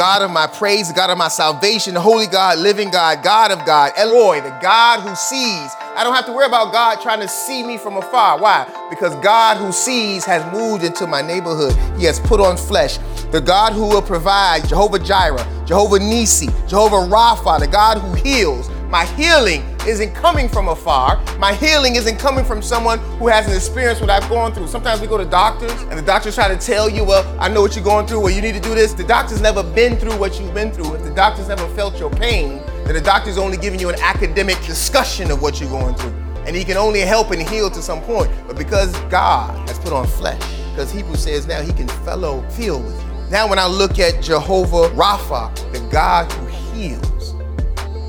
God 0.00 0.22
of 0.22 0.30
my 0.30 0.46
praise, 0.46 0.90
God 0.92 1.10
of 1.10 1.18
my 1.18 1.28
salvation, 1.28 1.92
the 1.92 2.00
holy 2.00 2.26
God, 2.26 2.58
living 2.58 2.90
God, 2.90 3.22
God 3.22 3.50
of 3.50 3.66
God, 3.66 3.92
El 3.98 4.10
Roi, 4.10 4.40
the 4.40 4.48
God 4.62 5.00
who 5.00 5.14
sees. 5.14 5.70
I 5.94 6.00
don't 6.02 6.14
have 6.14 6.24
to 6.24 6.32
worry 6.32 6.46
about 6.46 6.72
God 6.72 7.02
trying 7.02 7.20
to 7.20 7.28
see 7.28 7.62
me 7.62 7.76
from 7.76 7.98
afar. 7.98 8.40
Why? 8.40 8.66
Because 8.88 9.14
God 9.16 9.58
who 9.58 9.72
sees 9.72 10.24
has 10.24 10.42
moved 10.54 10.84
into 10.84 11.06
my 11.06 11.20
neighborhood. 11.20 11.74
He 11.98 12.06
has 12.06 12.18
put 12.18 12.40
on 12.40 12.56
flesh. 12.56 12.96
The 13.30 13.42
God 13.42 13.74
who 13.74 13.82
will 13.88 14.00
provide, 14.00 14.66
Jehovah 14.66 15.00
Jireh, 15.00 15.46
Jehovah 15.66 15.98
Nisi, 15.98 16.46
Jehovah 16.66 17.06
Rapha, 17.06 17.60
the 17.60 17.66
God 17.66 17.98
who 17.98 18.14
heals. 18.14 18.70
My 18.88 19.04
healing 19.04 19.69
isn't 19.86 20.14
coming 20.14 20.48
from 20.48 20.68
afar. 20.68 21.20
My 21.38 21.52
healing 21.54 21.96
isn't 21.96 22.18
coming 22.18 22.44
from 22.44 22.62
someone 22.62 22.98
who 23.18 23.28
hasn't 23.28 23.54
experienced 23.54 24.00
what 24.00 24.10
I've 24.10 24.28
gone 24.28 24.52
through. 24.52 24.68
Sometimes 24.68 25.00
we 25.00 25.06
go 25.06 25.18
to 25.18 25.24
doctors 25.24 25.72
and 25.82 25.98
the 25.98 26.02
doctors 26.02 26.34
try 26.34 26.48
to 26.48 26.56
tell 26.56 26.88
you, 26.88 27.04
well, 27.04 27.24
I 27.40 27.48
know 27.48 27.62
what 27.62 27.74
you're 27.74 27.84
going 27.84 28.06
through, 28.06 28.20
well, 28.20 28.32
you 28.32 28.42
need 28.42 28.54
to 28.54 28.60
do 28.60 28.74
this. 28.74 28.92
The 28.92 29.04
doctor's 29.04 29.40
never 29.40 29.62
been 29.62 29.96
through 29.96 30.16
what 30.18 30.40
you've 30.40 30.54
been 30.54 30.72
through. 30.72 30.94
If 30.94 31.04
the 31.04 31.14
doctor's 31.14 31.48
never 31.48 31.66
felt 31.74 31.98
your 31.98 32.10
pain, 32.10 32.62
then 32.84 32.94
the 32.94 33.00
doctor's 33.00 33.38
only 33.38 33.56
giving 33.56 33.80
you 33.80 33.88
an 33.88 34.00
academic 34.00 34.60
discussion 34.64 35.30
of 35.30 35.42
what 35.42 35.60
you're 35.60 35.70
going 35.70 35.94
through. 35.94 36.14
And 36.46 36.56
he 36.56 36.64
can 36.64 36.76
only 36.76 37.00
help 37.00 37.30
and 37.30 37.40
heal 37.42 37.70
to 37.70 37.82
some 37.82 38.00
point. 38.02 38.30
But 38.46 38.56
because 38.56 38.98
God 39.10 39.68
has 39.68 39.78
put 39.78 39.92
on 39.92 40.06
flesh, 40.06 40.40
because 40.70 40.90
Hebrews 40.90 41.22
says 41.22 41.46
now 41.46 41.60
he 41.60 41.72
can 41.72 41.88
fellow 41.88 42.42
feel 42.50 42.80
with 42.80 43.00
you. 43.00 43.10
Now, 43.30 43.48
when 43.48 43.58
I 43.58 43.66
look 43.66 43.98
at 44.00 44.22
Jehovah 44.22 44.88
Rapha, 44.96 45.54
the 45.72 45.78
God 45.92 46.30
who 46.32 46.46
heals, 46.46 47.09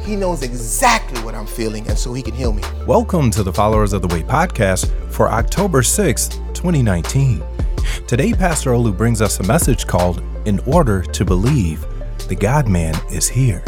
he 0.05 0.15
knows 0.15 0.41
exactly 0.41 1.21
what 1.21 1.35
I'm 1.35 1.45
feeling, 1.45 1.87
and 1.87 1.97
so 1.97 2.13
He 2.13 2.23
can 2.23 2.33
heal 2.33 2.53
me. 2.53 2.63
Welcome 2.87 3.29
to 3.31 3.43
the 3.43 3.53
Followers 3.53 3.93
of 3.93 4.01
the 4.01 4.07
Way 4.07 4.23
podcast 4.23 4.89
for 5.11 5.29
October 5.29 5.81
6th, 5.81 6.31
2019. 6.55 7.43
Today, 8.07 8.33
Pastor 8.33 8.71
Olu 8.71 8.97
brings 8.97 9.21
us 9.21 9.39
a 9.39 9.43
message 9.43 9.85
called 9.85 10.23
In 10.45 10.59
Order 10.61 11.03
to 11.03 11.23
Believe, 11.23 11.85
the 12.27 12.35
God 12.35 12.67
Man 12.67 12.95
is 13.11 13.29
Here. 13.29 13.63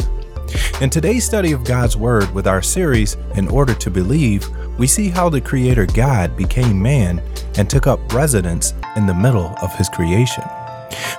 In 0.80 0.90
today's 0.90 1.24
study 1.24 1.52
of 1.52 1.64
God's 1.64 1.96
Word 1.96 2.32
with 2.34 2.48
our 2.48 2.62
series, 2.62 3.16
In 3.36 3.46
Order 3.48 3.74
to 3.74 3.90
Believe, 3.90 4.48
we 4.76 4.88
see 4.88 5.10
how 5.10 5.28
the 5.28 5.40
Creator 5.40 5.86
God 5.86 6.36
became 6.36 6.82
man 6.82 7.22
and 7.56 7.70
took 7.70 7.86
up 7.86 8.12
residence 8.12 8.74
in 8.96 9.06
the 9.06 9.14
middle 9.14 9.54
of 9.62 9.72
His 9.76 9.88
creation. 9.88 10.44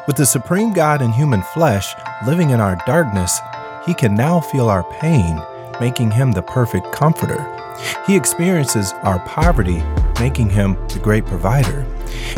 With 0.08 0.18
the 0.18 0.26
Supreme 0.26 0.74
God 0.74 1.02
in 1.02 1.12
human 1.12 1.42
flesh 1.42 1.96
living 2.28 2.50
in 2.52 2.60
our 2.60 2.78
darkness, 2.86 3.40
he 3.86 3.94
can 3.94 4.16
now 4.16 4.40
feel 4.40 4.70
our 4.70 4.84
pain, 5.00 5.42
making 5.80 6.12
him 6.12 6.32
the 6.32 6.42
perfect 6.42 6.92
comforter. 6.92 7.52
He 8.08 8.16
experiences 8.16 8.94
our 9.04 9.20
poverty, 9.20 9.84
making 10.20 10.50
him 10.50 10.76
the 10.88 11.00
great 11.00 11.26
provider. 11.26 11.86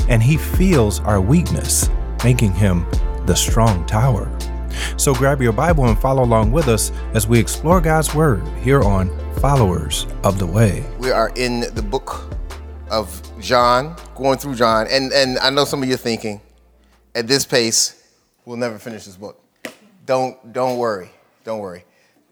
And 0.09 0.21
he 0.21 0.37
feels 0.37 0.99
our 1.01 1.21
weakness, 1.21 1.89
making 2.23 2.53
him 2.53 2.85
the 3.25 3.35
strong 3.35 3.85
tower. 3.85 4.31
So 4.97 5.13
grab 5.13 5.41
your 5.41 5.53
Bible 5.53 5.85
and 5.85 5.97
follow 5.97 6.23
along 6.23 6.51
with 6.51 6.67
us 6.67 6.91
as 7.13 7.27
we 7.27 7.39
explore 7.39 7.81
God's 7.81 8.13
Word 8.13 8.45
here 8.59 8.81
on 8.81 9.09
Followers 9.39 10.07
of 10.23 10.39
the 10.39 10.45
Way. 10.45 10.85
We 10.99 11.11
are 11.11 11.31
in 11.35 11.61
the 11.73 11.81
book 11.81 12.33
of 12.89 13.21
John, 13.39 13.95
going 14.15 14.37
through 14.37 14.55
John, 14.55 14.87
and, 14.89 15.11
and 15.13 15.37
I 15.39 15.49
know 15.49 15.65
some 15.65 15.83
of 15.83 15.89
you 15.89 15.95
are 15.95 15.97
thinking, 15.97 16.41
at 17.13 17.27
this 17.27 17.45
pace, 17.45 18.03
we'll 18.45 18.57
never 18.57 18.77
finish 18.77 19.05
this 19.05 19.17
book. 19.17 19.41
Don't, 20.05 20.53
don't 20.53 20.77
worry. 20.77 21.09
Don't 21.47 21.59
worry. 21.59 21.85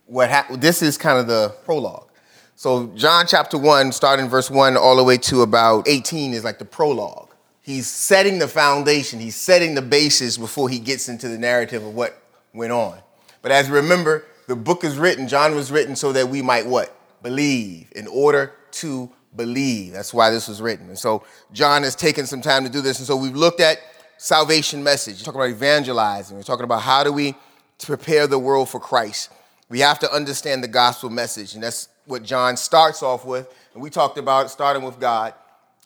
What 0.08 0.30
ha- 0.30 0.46
this 0.52 0.82
is 0.82 0.98
kind 0.98 1.18
of 1.18 1.26
the 1.26 1.56
prologue. 1.64 2.10
So 2.56 2.88
John 2.98 3.26
chapter 3.26 3.58
1, 3.58 3.94
starting 3.94 4.28
verse 4.28 4.52
1 4.52 4.76
all 4.76 4.98
the 4.98 5.06
way 5.06 5.18
to 5.20 5.42
about 5.42 5.88
18 5.88 6.34
is 6.34 6.44
like 6.44 6.60
the 6.60 6.66
prologue. 6.66 7.34
He's 7.62 7.88
setting 7.88 8.40
the 8.40 8.48
foundation, 8.50 9.22
he's 9.22 9.38
setting 9.38 9.74
the 9.74 9.82
basis 9.82 10.38
before 10.38 10.68
he 10.68 10.80
gets 10.80 11.08
into 11.08 11.30
the 11.30 11.38
narrative 11.38 11.82
of 11.82 11.96
what 11.96 12.22
went 12.54 12.74
on. 12.74 13.00
But 13.42 13.54
as 13.54 13.70
you 13.70 13.76
remember, 13.76 14.26
the 14.48 14.56
book 14.58 14.84
is 14.84 14.98
written, 14.98 15.30
John 15.30 15.56
was 15.56 15.72
written 15.72 15.96
so 15.96 16.12
that 16.12 16.28
we 16.28 16.42
might 16.42 16.68
what? 16.68 16.94
Believe, 17.24 17.94
in 17.96 18.08
order 18.08 18.52
to 18.72 19.10
believe. 19.34 19.94
That's 19.94 20.14
why 20.14 20.30
this 20.30 20.50
was 20.50 20.62
written. 20.62 20.90
And 20.90 21.00
so 21.00 21.24
John 21.54 21.84
has 21.84 21.96
taken 21.96 22.26
some 22.26 22.42
time 22.42 22.66
to 22.66 22.70
do 22.70 22.82
this. 22.82 23.00
And 23.00 23.08
so 23.08 23.16
we've 23.16 23.34
looked 23.34 23.62
at 23.62 23.80
salvation 24.18 24.84
message. 24.84 25.22
We're 25.22 25.26
talking 25.26 25.40
about 25.40 25.52
evangelizing. 25.52 26.36
We're 26.36 26.44
talking 26.44 26.66
about 26.66 26.82
how 26.82 27.06
do 27.06 27.14
we 27.14 27.34
to 27.80 27.88
prepare 27.88 28.28
the 28.28 28.40
world 28.40 28.70
for 28.70 28.80
Christ. 28.80 29.32
We 29.70 29.80
have 29.80 30.00
to 30.00 30.12
understand 30.12 30.64
the 30.64 30.68
gospel 30.68 31.10
message, 31.10 31.56
and 31.56 31.64
that's 31.64 31.90
what 32.06 32.24
John 32.24 32.56
starts 32.56 33.02
off 33.02 33.26
with. 33.26 33.52
And 33.74 33.82
we 33.82 33.90
talked 33.90 34.18
about 34.18 34.52
starting 34.52 34.84
with 34.84 35.00
God 35.00 35.34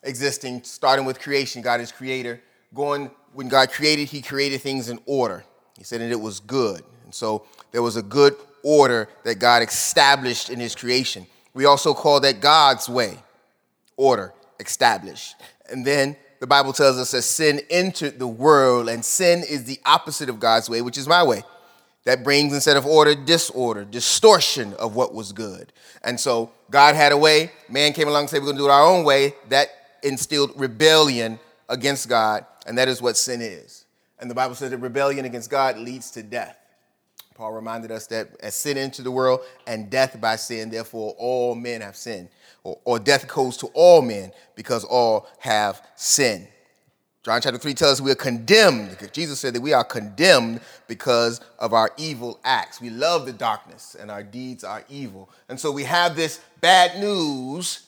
existing, 0.03 0.63
starting 0.63 1.05
with 1.05 1.19
creation. 1.19 1.61
God 1.61 1.81
is 1.81 1.91
creator. 1.91 2.41
Going, 2.73 3.09
when 3.33 3.47
God 3.47 3.71
created, 3.71 4.09
he 4.09 4.21
created 4.21 4.61
things 4.61 4.89
in 4.89 4.99
order. 5.05 5.43
He 5.77 5.83
said 5.83 6.01
that 6.01 6.11
it 6.11 6.19
was 6.19 6.39
good. 6.39 6.83
And 7.05 7.13
so 7.13 7.45
there 7.71 7.81
was 7.81 7.95
a 7.95 8.01
good 8.01 8.35
order 8.63 9.07
that 9.23 9.39
God 9.39 9.63
established 9.63 10.49
in 10.49 10.59
his 10.59 10.75
creation. 10.75 11.25
We 11.53 11.65
also 11.65 11.93
call 11.93 12.19
that 12.21 12.41
God's 12.41 12.87
way, 12.89 13.17
order, 13.97 14.33
established. 14.59 15.35
And 15.69 15.85
then 15.85 16.15
the 16.39 16.47
Bible 16.47 16.73
tells 16.73 16.97
us 16.97 17.11
that 17.11 17.21
sin 17.23 17.61
entered 17.69 18.19
the 18.19 18.27
world, 18.27 18.89
and 18.89 19.03
sin 19.03 19.43
is 19.49 19.63
the 19.63 19.79
opposite 19.85 20.29
of 20.29 20.39
God's 20.39 20.69
way, 20.69 20.81
which 20.81 20.97
is 20.97 21.07
my 21.07 21.23
way 21.23 21.43
that 22.05 22.23
brings 22.23 22.53
instead 22.53 22.77
of 22.77 22.85
order 22.85 23.15
disorder 23.15 23.83
distortion 23.83 24.73
of 24.75 24.95
what 24.95 25.13
was 25.13 25.31
good. 25.31 25.73
And 26.03 26.19
so 26.19 26.51
god 26.71 26.95
had 26.95 27.11
a 27.11 27.17
way. 27.17 27.51
Man 27.69 27.93
came 27.93 28.07
along 28.07 28.21
and 28.21 28.29
said 28.29 28.37
we're 28.41 28.47
going 28.47 28.57
to 28.57 28.61
do 28.63 28.67
it 28.67 28.71
our 28.71 28.85
own 28.85 29.03
way. 29.03 29.33
That 29.49 29.69
instilled 30.03 30.51
rebellion 30.55 31.39
against 31.67 32.07
god 32.07 32.45
and 32.65 32.77
that 32.77 32.87
is 32.87 33.01
what 33.01 33.17
sin 33.17 33.41
is. 33.41 33.85
And 34.19 34.29
the 34.29 34.35
bible 34.35 34.55
says 34.55 34.71
that 34.71 34.77
rebellion 34.77 35.25
against 35.25 35.49
god 35.49 35.77
leads 35.77 36.11
to 36.11 36.23
death. 36.23 36.57
Paul 37.35 37.53
reminded 37.53 37.91
us 37.91 38.07
that 38.07 38.29
as 38.41 38.55
sin 38.55 38.77
entered 38.77 39.05
the 39.05 39.11
world 39.11 39.41
and 39.65 39.89
death 39.89 40.19
by 40.19 40.35
sin 40.35 40.69
therefore 40.69 41.15
all 41.17 41.55
men 41.55 41.81
have 41.81 41.95
sinned. 41.95 42.29
Or, 42.63 42.79
or 42.83 42.99
death 42.99 43.27
goes 43.27 43.57
to 43.57 43.67
all 43.67 44.01
men 44.01 44.31
because 44.55 44.83
all 44.83 45.27
have 45.39 45.81
sinned 45.95 46.47
John 47.23 47.41
chapter 47.41 47.57
3 47.57 47.73
tells 47.73 47.93
us 47.93 48.01
we 48.01 48.11
are 48.11 48.15
condemned. 48.15 48.97
Jesus 49.11 49.39
said 49.39 49.53
that 49.53 49.61
we 49.61 49.73
are 49.73 49.83
condemned 49.83 50.61
because 50.87 51.41
of 51.59 51.73
our 51.73 51.91
evil 51.97 52.39
acts. 52.45 52.79
We 52.79 52.89
love 52.89 53.25
the 53.25 53.33
darkness 53.33 53.95
and 53.99 54.09
our 54.09 54.23
deeds 54.23 54.63
are 54.63 54.83
evil. 54.89 55.29
And 55.49 55.59
so 55.59 55.71
we 55.71 55.83
have 55.83 56.15
this 56.15 56.39
bad 56.61 56.99
news 56.99 57.83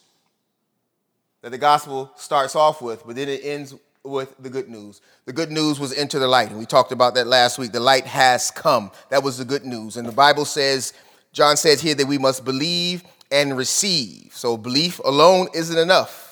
that 1.41 1.51
the 1.51 1.57
gospel 1.57 2.11
starts 2.17 2.55
off 2.55 2.81
with, 2.81 3.05
but 3.05 3.15
then 3.15 3.29
it 3.29 3.41
ends 3.43 3.73
with 4.03 4.35
the 4.37 4.49
good 4.49 4.67
news. 4.67 4.99
The 5.25 5.33
good 5.33 5.51
news 5.51 5.79
was 5.79 5.93
enter 5.93 6.19
the 6.19 6.27
light. 6.27 6.49
And 6.49 6.59
we 6.59 6.65
talked 6.65 6.91
about 6.91 7.15
that 7.15 7.25
last 7.25 7.57
week. 7.57 7.71
The 7.71 7.79
light 7.79 8.05
has 8.05 8.51
come. 8.51 8.91
That 9.09 9.23
was 9.23 9.37
the 9.37 9.45
good 9.45 9.63
news. 9.63 9.95
And 9.95 10.07
the 10.07 10.11
Bible 10.11 10.43
says, 10.43 10.93
John 11.31 11.55
says 11.55 11.79
here 11.79 11.95
that 11.95 12.07
we 12.07 12.17
must 12.17 12.43
believe 12.43 13.03
and 13.31 13.55
receive. 13.55 14.31
So 14.35 14.57
belief 14.57 14.99
alone 14.99 15.47
isn't 15.53 15.77
enough 15.77 16.30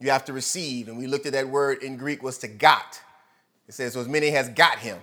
you 0.00 0.10
have 0.10 0.24
to 0.24 0.32
receive. 0.32 0.88
And 0.88 0.98
we 0.98 1.06
looked 1.06 1.26
at 1.26 1.32
that 1.32 1.48
word 1.48 1.82
in 1.82 1.96
Greek 1.96 2.22
was 2.22 2.38
to 2.38 2.48
got. 2.48 3.00
It 3.68 3.74
says, 3.74 3.92
so 3.92 4.00
as 4.00 4.08
many 4.08 4.30
has 4.30 4.48
got 4.48 4.78
him. 4.78 4.98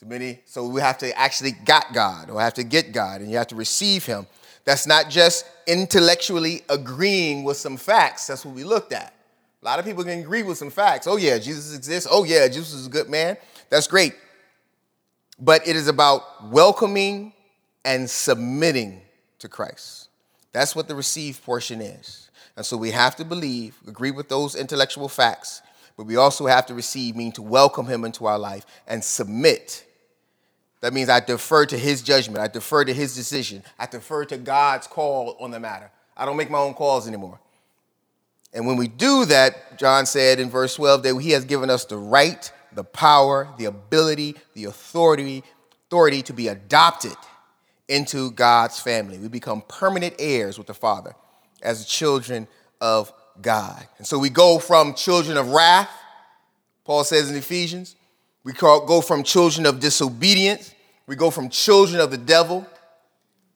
So 0.00 0.06
many, 0.06 0.40
so 0.46 0.66
we 0.66 0.80
have 0.80 0.98
to 0.98 1.16
actually 1.16 1.52
got 1.52 1.92
God 1.92 2.28
or 2.28 2.40
have 2.40 2.54
to 2.54 2.64
get 2.64 2.92
God 2.92 3.20
and 3.20 3.30
you 3.30 3.36
have 3.36 3.46
to 3.48 3.54
receive 3.54 4.04
him. 4.04 4.26
That's 4.64 4.86
not 4.86 5.10
just 5.10 5.46
intellectually 5.66 6.62
agreeing 6.68 7.44
with 7.44 7.56
some 7.56 7.76
facts. 7.76 8.26
That's 8.26 8.44
what 8.44 8.54
we 8.54 8.64
looked 8.64 8.92
at. 8.92 9.14
A 9.60 9.64
lot 9.64 9.78
of 9.78 9.84
people 9.84 10.02
can 10.02 10.18
agree 10.18 10.42
with 10.42 10.58
some 10.58 10.70
facts. 10.70 11.06
Oh, 11.06 11.16
yeah, 11.16 11.38
Jesus 11.38 11.76
exists. 11.76 12.08
Oh, 12.10 12.24
yeah, 12.24 12.48
Jesus 12.48 12.72
is 12.72 12.86
a 12.86 12.90
good 12.90 13.08
man. 13.08 13.36
That's 13.70 13.86
great. 13.86 14.14
But 15.38 15.66
it 15.68 15.76
is 15.76 15.86
about 15.86 16.50
welcoming 16.50 17.32
and 17.84 18.10
submitting 18.10 19.02
to 19.38 19.48
Christ. 19.48 20.08
That's 20.52 20.74
what 20.74 20.88
the 20.88 20.94
receive 20.94 21.40
portion 21.44 21.80
is. 21.80 22.28
And 22.56 22.66
so 22.66 22.76
we 22.76 22.90
have 22.90 23.16
to 23.16 23.24
believe, 23.24 23.76
agree 23.86 24.10
with 24.10 24.28
those 24.28 24.54
intellectual 24.54 25.08
facts, 25.08 25.62
but 25.96 26.04
we 26.04 26.16
also 26.16 26.46
have 26.46 26.66
to 26.66 26.74
receive, 26.74 27.16
mean 27.16 27.32
to 27.32 27.42
welcome 27.42 27.86
him 27.86 28.04
into 28.04 28.26
our 28.26 28.38
life 28.38 28.66
and 28.86 29.02
submit. 29.02 29.84
That 30.80 30.92
means 30.92 31.08
I 31.08 31.20
defer 31.20 31.64
to 31.66 31.78
his 31.78 32.02
judgment, 32.02 32.40
I 32.40 32.48
defer 32.48 32.84
to 32.84 32.92
his 32.92 33.14
decision, 33.14 33.62
I 33.78 33.86
defer 33.86 34.24
to 34.26 34.36
God's 34.36 34.86
call 34.86 35.36
on 35.40 35.50
the 35.50 35.60
matter. 35.60 35.90
I 36.16 36.26
don't 36.26 36.36
make 36.36 36.50
my 36.50 36.58
own 36.58 36.74
calls 36.74 37.08
anymore. 37.08 37.38
And 38.52 38.66
when 38.66 38.76
we 38.76 38.86
do 38.88 39.24
that, 39.26 39.78
John 39.78 40.04
said 40.04 40.38
in 40.38 40.50
verse 40.50 40.74
12 40.74 41.02
that 41.04 41.18
he 41.20 41.30
has 41.30 41.46
given 41.46 41.70
us 41.70 41.86
the 41.86 41.96
right, 41.96 42.52
the 42.74 42.84
power, 42.84 43.48
the 43.56 43.64
ability, 43.64 44.36
the 44.52 44.64
authority, 44.64 45.42
authority 45.86 46.20
to 46.22 46.34
be 46.34 46.48
adopted 46.48 47.16
into 47.88 48.30
God's 48.32 48.78
family. 48.78 49.18
We 49.18 49.28
become 49.28 49.62
permanent 49.68 50.16
heirs 50.18 50.58
with 50.58 50.66
the 50.66 50.74
Father 50.74 51.14
as 51.62 51.86
children 51.86 52.48
of 52.80 53.12
God. 53.40 53.86
And 53.98 54.06
so 54.06 54.18
we 54.18 54.30
go 54.30 54.58
from 54.58 54.94
children 54.94 55.36
of 55.36 55.48
wrath, 55.48 55.90
Paul 56.84 57.04
says 57.04 57.30
in 57.30 57.36
Ephesians, 57.36 57.96
we 58.44 58.52
go 58.52 59.00
from 59.00 59.22
children 59.22 59.66
of 59.66 59.80
disobedience, 59.80 60.74
we 61.06 61.16
go 61.16 61.30
from 61.30 61.48
children 61.48 62.00
of 62.00 62.10
the 62.10 62.18
devil 62.18 62.66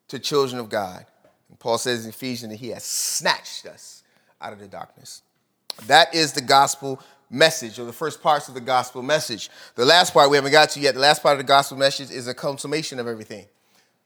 to 0.08 0.18
children 0.18 0.60
of 0.60 0.68
God. 0.68 1.04
And 1.48 1.58
Paul 1.58 1.78
says 1.78 2.04
in 2.04 2.10
Ephesians 2.10 2.52
that 2.52 2.58
he 2.58 2.68
has 2.68 2.84
snatched 2.84 3.66
us 3.66 4.04
out 4.40 4.52
of 4.52 4.60
the 4.60 4.68
darkness. 4.68 5.22
That 5.86 6.14
is 6.14 6.32
the 6.32 6.40
gospel 6.40 7.02
message 7.28 7.78
or 7.78 7.84
the 7.84 7.92
first 7.92 8.22
parts 8.22 8.48
of 8.48 8.54
the 8.54 8.60
gospel 8.60 9.02
message. 9.02 9.50
The 9.74 9.84
last 9.84 10.14
part 10.14 10.30
we 10.30 10.36
haven't 10.36 10.52
got 10.52 10.70
to 10.70 10.80
yet. 10.80 10.94
The 10.94 11.00
last 11.00 11.22
part 11.22 11.32
of 11.32 11.38
the 11.38 11.48
gospel 11.48 11.76
message 11.76 12.10
is 12.10 12.28
a 12.28 12.34
consummation 12.34 12.98
of 13.00 13.08
everything. 13.08 13.46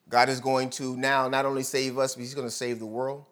God 0.08 0.28
is 0.28 0.40
going 0.40 0.70
to 0.70 0.96
now 0.96 1.28
not 1.28 1.44
only 1.44 1.62
save 1.62 1.98
us, 1.98 2.14
but 2.14 2.22
He's 2.22 2.34
going 2.34 2.46
to 2.46 2.52
save 2.52 2.78
the 2.78 2.86
world, 2.86 3.24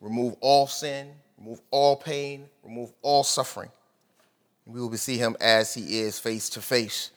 remove 0.00 0.34
all 0.40 0.66
sin, 0.66 1.10
remove 1.38 1.60
all 1.70 1.96
pain, 1.96 2.46
remove 2.62 2.92
all 3.02 3.24
suffering. 3.24 3.70
We 4.66 4.80
will 4.80 4.96
see 4.96 5.16
Him 5.16 5.36
as 5.40 5.74
He 5.74 6.00
is 6.00 6.18
face 6.18 6.48
to 6.50 6.60
face. 6.60 7.10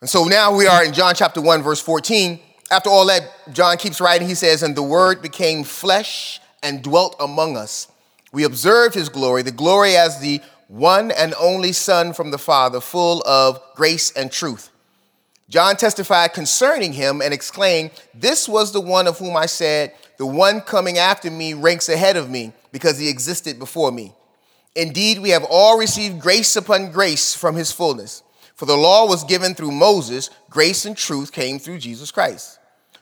And 0.00 0.10
so 0.10 0.24
now 0.24 0.54
we 0.54 0.66
are 0.66 0.84
in 0.84 0.92
John 0.92 1.14
chapter 1.14 1.40
1, 1.40 1.62
verse 1.62 1.80
14. 1.80 2.40
After 2.70 2.90
all 2.90 3.06
that, 3.06 3.30
John 3.52 3.76
keeps 3.76 4.00
writing. 4.00 4.28
He 4.28 4.34
says, 4.34 4.62
And 4.62 4.76
the 4.76 4.82
Word 4.82 5.22
became 5.22 5.64
flesh 5.64 6.40
and 6.62 6.82
dwelt 6.82 7.16
among 7.20 7.56
us. 7.56 7.88
We 8.32 8.44
observed 8.44 8.94
His 8.94 9.08
glory, 9.08 9.42
the 9.42 9.52
glory 9.52 9.96
as 9.96 10.20
the 10.20 10.40
one 10.68 11.12
and 11.12 11.32
only 11.38 11.72
Son 11.72 12.12
from 12.12 12.30
the 12.30 12.38
Father, 12.38 12.80
full 12.80 13.22
of 13.26 13.60
grace 13.74 14.10
and 14.12 14.30
truth. 14.30 14.70
John 15.48 15.76
testified 15.76 16.32
concerning 16.32 16.92
him 16.92 17.22
and 17.22 17.32
exclaimed, 17.32 17.92
This 18.12 18.48
was 18.48 18.72
the 18.72 18.80
one 18.80 19.06
of 19.06 19.18
whom 19.18 19.36
I 19.36 19.46
said, 19.46 19.94
The 20.18 20.26
one 20.26 20.60
coming 20.60 20.98
after 20.98 21.30
me 21.30 21.54
ranks 21.54 21.88
ahead 21.88 22.16
of 22.16 22.30
me, 22.30 22.52
because 22.72 22.98
he 22.98 23.08
existed 23.08 23.58
before 23.58 23.92
me. 23.92 24.12
Indeed, 24.74 25.20
we 25.20 25.30
have 25.30 25.44
all 25.48 25.78
received 25.78 26.20
grace 26.20 26.56
upon 26.56 26.92
grace 26.92 27.34
from 27.34 27.56
his 27.56 27.72
fullness. 27.72 28.22
For 28.54 28.66
the 28.66 28.76
law 28.76 29.06
was 29.06 29.24
given 29.24 29.54
through 29.54 29.72
Moses, 29.72 30.30
grace 30.50 30.84
and 30.84 30.96
truth 30.96 31.32
came 31.32 31.58
through 31.58 31.78
Jesus 31.78 32.10
Christ. 32.10 32.58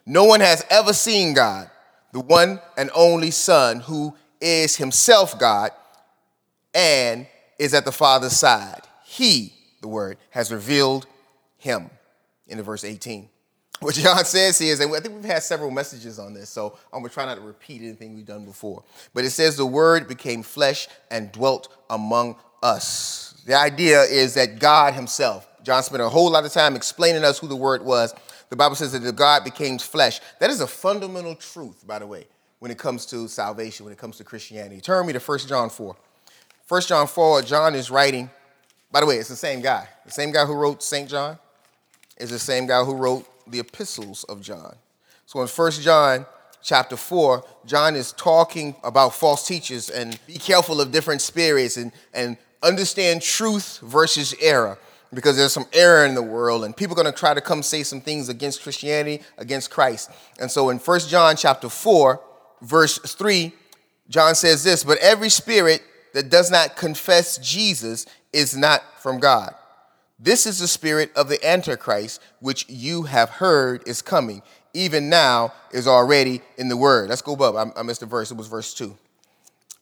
No 0.06 0.24
one 0.24 0.40
has 0.40 0.64
ever 0.70 0.92
seen 0.92 1.34
God, 1.34 1.70
the 2.12 2.20
one 2.20 2.60
and 2.76 2.90
only 2.94 3.30
Son, 3.30 3.80
who 3.80 4.14
is 4.40 4.76
himself 4.76 5.38
God 5.38 5.70
and 6.74 7.26
is 7.58 7.74
at 7.74 7.84
the 7.84 7.92
Father's 7.92 8.36
side. 8.36 8.82
He, 9.04 9.52
the 9.80 9.88
Word, 9.88 10.18
has 10.30 10.52
revealed 10.52 11.06
him 11.56 11.90
in 12.46 12.60
verse 12.62 12.84
18. 12.84 13.28
What 13.80 13.94
John 13.96 14.24
says 14.24 14.58
here 14.58 14.72
is, 14.72 14.80
and 14.80 14.94
I 14.94 15.00
think 15.00 15.14
we've 15.14 15.24
had 15.24 15.42
several 15.42 15.70
messages 15.70 16.18
on 16.18 16.32
this, 16.32 16.48
so 16.48 16.78
I'm 16.92 17.00
gonna 17.00 17.12
try 17.12 17.26
not 17.26 17.34
to 17.36 17.40
repeat 17.40 17.82
anything 17.82 18.14
we've 18.14 18.24
done 18.24 18.44
before. 18.44 18.82
But 19.12 19.24
it 19.24 19.30
says 19.30 19.56
the 19.56 19.66
Word 19.66 20.08
became 20.08 20.42
flesh 20.42 20.88
and 21.10 21.30
dwelt 21.32 21.68
among 21.90 22.36
us. 22.62 23.42
The 23.46 23.54
idea 23.54 24.02
is 24.02 24.34
that 24.34 24.58
God 24.58 24.94
Himself, 24.94 25.46
John 25.62 25.82
spent 25.82 26.02
a 26.02 26.08
whole 26.08 26.30
lot 26.30 26.44
of 26.44 26.52
time 26.52 26.76
explaining 26.76 27.24
us 27.24 27.38
who 27.38 27.46
the 27.46 27.56
Word 27.56 27.84
was. 27.84 28.14
The 28.48 28.56
Bible 28.56 28.76
says 28.76 28.92
that 28.92 29.00
the 29.00 29.12
God 29.12 29.44
became 29.44 29.78
flesh. 29.78 30.20
That 30.38 30.50
is 30.50 30.60
a 30.60 30.66
fundamental 30.66 31.34
truth, 31.34 31.86
by 31.86 31.98
the 31.98 32.06
way, 32.06 32.26
when 32.60 32.70
it 32.70 32.78
comes 32.78 33.04
to 33.06 33.28
salvation, 33.28 33.84
when 33.84 33.92
it 33.92 33.98
comes 33.98 34.16
to 34.18 34.24
Christianity. 34.24 34.80
Turn 34.80 35.06
me 35.06 35.12
to 35.12 35.18
1 35.18 35.38
John 35.40 35.68
4. 35.68 35.96
1 36.68 36.82
John 36.82 37.06
4, 37.06 37.42
John 37.42 37.74
is 37.74 37.90
writing, 37.90 38.30
by 38.90 39.00
the 39.00 39.06
way, 39.06 39.16
it's 39.16 39.28
the 39.28 39.36
same 39.36 39.60
guy. 39.60 39.88
The 40.06 40.12
same 40.12 40.30
guy 40.30 40.46
who 40.46 40.54
wrote 40.54 40.82
St. 40.82 41.08
John 41.10 41.38
is 42.16 42.30
the 42.30 42.38
same 42.38 42.66
guy 42.66 42.84
who 42.84 42.94
wrote 42.94 43.26
the 43.50 43.60
epistles 43.60 44.24
of 44.24 44.40
John. 44.40 44.76
So 45.26 45.42
in 45.42 45.48
1 45.48 45.72
John 45.72 46.26
chapter 46.62 46.96
4, 46.96 47.44
John 47.66 47.96
is 47.96 48.12
talking 48.12 48.74
about 48.82 49.14
false 49.14 49.46
teachers 49.46 49.90
and 49.90 50.18
be 50.26 50.34
careful 50.34 50.80
of 50.80 50.92
different 50.92 51.20
spirits 51.20 51.76
and, 51.76 51.92
and 52.12 52.36
understand 52.62 53.22
truth 53.22 53.80
versus 53.82 54.34
error 54.40 54.78
because 55.12 55.36
there's 55.36 55.52
some 55.52 55.66
error 55.72 56.06
in 56.06 56.14
the 56.14 56.22
world 56.22 56.64
and 56.64 56.76
people 56.76 56.98
are 56.98 57.02
going 57.02 57.12
to 57.12 57.18
try 57.18 57.34
to 57.34 57.40
come 57.40 57.62
say 57.62 57.82
some 57.82 58.00
things 58.00 58.28
against 58.28 58.62
Christianity, 58.62 59.22
against 59.38 59.70
Christ. 59.70 60.10
And 60.40 60.50
so 60.50 60.70
in 60.70 60.78
1 60.78 61.00
John 61.00 61.36
chapter 61.36 61.68
4, 61.68 62.20
verse 62.62 62.98
3, 62.98 63.52
John 64.08 64.34
says 64.34 64.64
this, 64.64 64.84
but 64.84 64.98
every 64.98 65.30
spirit 65.30 65.82
that 66.12 66.30
does 66.30 66.50
not 66.50 66.76
confess 66.76 67.38
Jesus 67.38 68.06
is 68.32 68.56
not 68.56 68.82
from 69.00 69.18
God. 69.18 69.54
This 70.24 70.46
is 70.46 70.58
the 70.58 70.68
spirit 70.68 71.12
of 71.14 71.28
the 71.28 71.46
Antichrist, 71.46 72.18
which 72.40 72.66
you 72.66 73.02
have 73.02 73.28
heard 73.28 73.86
is 73.86 74.00
coming. 74.00 74.40
Even 74.72 75.10
now 75.10 75.52
is 75.70 75.86
already 75.86 76.40
in 76.56 76.68
the 76.68 76.78
word. 76.78 77.10
Let's 77.10 77.20
go 77.20 77.34
above. 77.34 77.74
I, 77.76 77.82
missed 77.82 78.00
the 78.00 78.06
verse. 78.06 78.30
It 78.30 78.38
was 78.38 78.48
verse 78.48 78.72
2. 78.72 78.96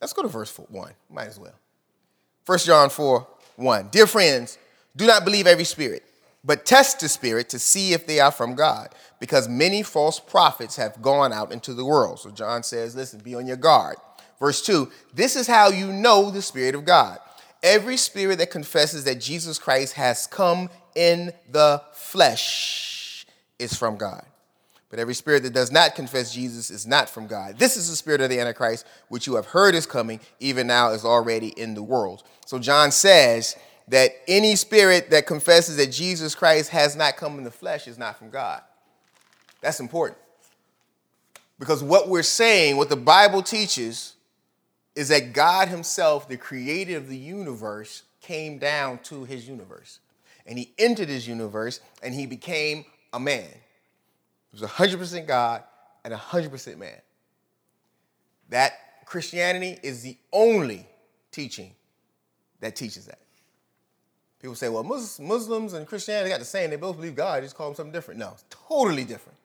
Let's 0.01 0.13
go 0.13 0.23
to 0.23 0.29
verse 0.29 0.53
1. 0.59 0.93
Might 1.11 1.29
as 1.29 1.39
well. 1.39 1.55
1 2.45 2.59
John 2.59 2.91
4 2.91 3.25
1. 3.55 3.89
Dear 3.93 4.09
friends, 4.09 4.59
do 4.97 5.07
not 5.07 5.25
believe 5.25 5.47
every 5.47 5.63
spirit, 5.63 6.03
but 6.43 6.67
test 6.67 6.99
the 6.99 7.09
spirit 7.09 7.49
to 7.51 7.61
see 7.61 7.93
if 7.93 8.09
they 8.09 8.19
are 8.19 8.33
from 8.33 8.57
God, 8.57 8.89
because 9.21 9.49
many 9.49 9.85
false 9.85 10.19
prophets 10.19 10.75
have 10.75 11.01
gone 11.01 11.33
out 11.33 11.53
into 11.53 11.73
the 11.73 11.85
world. 11.85 12.19
So 12.19 12.33
John 12.33 12.65
says, 12.65 12.97
listen, 12.97 13.21
be 13.21 13.37
on 13.37 13.47
your 13.47 13.57
guard. 13.57 13.97
Verse 14.41 14.61
2 14.61 14.91
This 15.15 15.37
is 15.37 15.47
how 15.47 15.69
you 15.69 15.93
know 15.93 16.33
the 16.33 16.43
Spirit 16.43 16.75
of 16.75 16.85
God. 16.85 17.21
Every 17.63 17.97
spirit 17.97 18.39
that 18.39 18.51
confesses 18.51 19.05
that 19.05 19.21
Jesus 19.21 19.59
Christ 19.59 19.95
has 19.95 20.27
come 20.27 20.69
in 20.95 21.33
the 21.51 21.83
flesh 21.93 23.27
is 23.59 23.75
from 23.75 23.97
God. 23.97 24.25
But 24.91 24.99
every 24.99 25.15
spirit 25.15 25.43
that 25.45 25.55
does 25.55 25.73
not 25.73 25.95
confess 25.95 26.35
Jesus 26.35 26.71
is 26.71 26.87
not 26.87 27.09
from 27.09 27.27
God. 27.27 27.59
This 27.59 27.79
is 27.79 27.89
the 27.89 27.97
spirit 27.97 28.21
of 28.21 28.29
the 28.29 28.39
Antichrist, 28.41 28.87
which 29.09 29.27
you 29.27 29.37
have 29.37 29.47
heard 29.47 29.75
is 29.75 29.87
coming, 29.87 30.21
even 30.39 30.67
now 30.67 30.91
is 30.91 31.05
already 31.05 31.49
in 31.49 31.73
the 31.75 31.83
world. 31.83 32.25
So 32.45 32.59
John 32.59 32.91
says 32.91 33.57
that 33.89 34.11
any 34.29 34.55
spirit 34.55 35.09
that 35.11 35.27
confesses 35.27 35.79
that 35.79 35.93
Jesus 35.93 36.35
Christ 36.35 36.71
has 36.71 36.95
not 36.95 37.17
come 37.17 37.39
in 37.39 37.45
the 37.45 37.51
flesh 37.51 37.89
is 37.89 37.97
not 37.97 38.19
from 38.19 38.29
God. 38.29 38.61
That's 39.63 39.81
important. 39.81 40.19
Because 41.59 41.83
what 41.83 42.09
we're 42.09 42.23
saying, 42.23 42.77
what 42.77 42.91
the 42.91 42.97
Bible 42.97 43.43
teaches, 43.43 44.17
is 44.95 45.09
that 45.09 45.33
God 45.33 45.69
Himself, 45.69 46.29
the 46.29 46.37
creator 46.37 46.97
of 46.97 47.09
the 47.09 47.17
universe, 47.17 48.03
came 48.21 48.59
down 48.59 48.99
to 49.05 49.25
His 49.25 49.49
universe. 49.49 50.01
And 50.47 50.59
He 50.59 50.73
entered 50.79 51.09
His 51.09 51.27
universe 51.27 51.81
and 52.03 52.15
He 52.15 52.27
became 52.27 52.85
a 53.13 53.21
man. 53.21 53.49
He 54.53 54.61
was 54.61 54.69
100% 54.69 55.27
God 55.27 55.63
and 56.05 56.13
100% 56.13 56.79
man. 56.79 57.01
That 58.51 58.73
Christianity 59.07 59.79
is 59.83 60.03
the 60.03 60.17
only 60.33 60.87
teaching 61.31 61.73
that 62.61 62.77
teaches 62.77 63.07
that. 63.07 63.19
People 64.41 64.57
say, 64.57 64.69
well, 64.69 64.83
Muslims 64.83 65.73
and 65.73 65.87
Christianity 65.87 66.29
got 66.29 66.41
the 66.41 66.45
same. 66.45 66.71
They 66.71 66.77
both 66.77 66.97
believe 66.97 67.15
God. 67.15 67.43
just 67.45 67.57
call 67.57 67.69
them 67.69 67.77
something 67.77 67.93
different. 67.93 68.19
No, 68.19 68.35
totally 68.69 69.05
different. 69.05 69.39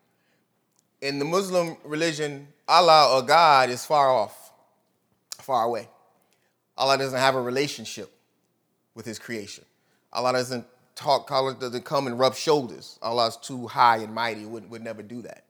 In 1.02 1.20
the 1.20 1.26
Muslim 1.26 1.78
religion, 1.84 2.48
Allah 2.68 3.16
or 3.16 3.22
God 3.22 3.70
is 3.70 3.86
far 3.86 4.10
off 4.10 4.47
far 5.48 5.64
away. 5.64 5.88
Allah 6.78 6.98
doesn't 6.98 7.18
have 7.18 7.36
a 7.36 7.42
relationship 7.42 8.12
with 8.94 9.06
his 9.06 9.18
creation. 9.18 9.64
Allah 10.12 10.34
doesn't 10.34 10.66
talk, 10.94 11.32
Allah 11.32 11.56
doesn't 11.56 11.86
come 11.86 12.06
and 12.06 12.20
rub 12.20 12.36
shoulders. 12.36 13.00
Allah's 13.02 13.38
too 13.38 13.66
high 13.66 13.98
and 13.98 14.14
mighty, 14.14 14.46
would, 14.46 14.70
would 14.70 14.84
never 14.84 15.02
do 15.02 15.22
that. 15.22 15.46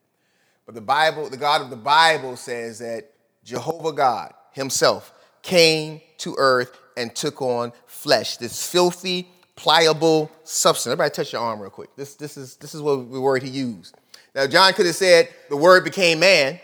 But 0.67 0.75
the 0.75 0.81
Bible, 0.81 1.29
the 1.29 1.37
God 1.37 1.61
of 1.61 1.71
the 1.71 1.75
Bible 1.75 2.37
says 2.37 2.79
that 2.79 3.11
Jehovah 3.43 3.91
God 3.91 4.33
himself 4.51 5.11
came 5.41 6.01
to 6.19 6.35
earth 6.37 6.77
and 6.95 7.15
took 7.15 7.41
on 7.41 7.73
flesh, 7.87 8.37
this 8.37 8.69
filthy, 8.69 9.27
pliable 9.55 10.29
substance. 10.43 10.91
Everybody 10.91 11.13
touch 11.13 11.33
your 11.33 11.41
arm 11.41 11.59
real 11.59 11.71
quick. 11.71 11.95
This, 11.95 12.15
this, 12.15 12.37
is, 12.37 12.55
this 12.57 12.75
is 12.75 12.81
what 12.81 13.11
the 13.11 13.21
word 13.21 13.41
he 13.41 13.49
used. 13.49 13.97
Now, 14.35 14.45
John 14.45 14.73
could 14.73 14.85
have 14.85 14.95
said 14.95 15.29
the 15.49 15.57
word 15.57 15.83
became 15.83 16.19
man, 16.19 16.59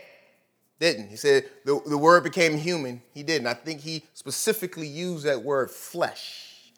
didn't. 0.84 1.08
He 1.08 1.16
said 1.16 1.46
the, 1.64 1.82
the 1.86 1.98
word 1.98 2.26
became 2.26 2.58
human. 2.58 3.02
He 3.14 3.24
didn't. 3.24 3.48
I 3.48 3.54
think 3.54 3.80
he 3.80 4.04
specifically 4.14 4.86
used 4.86 5.26
that 5.26 5.42
word 5.42 5.72
flesh 5.72 6.74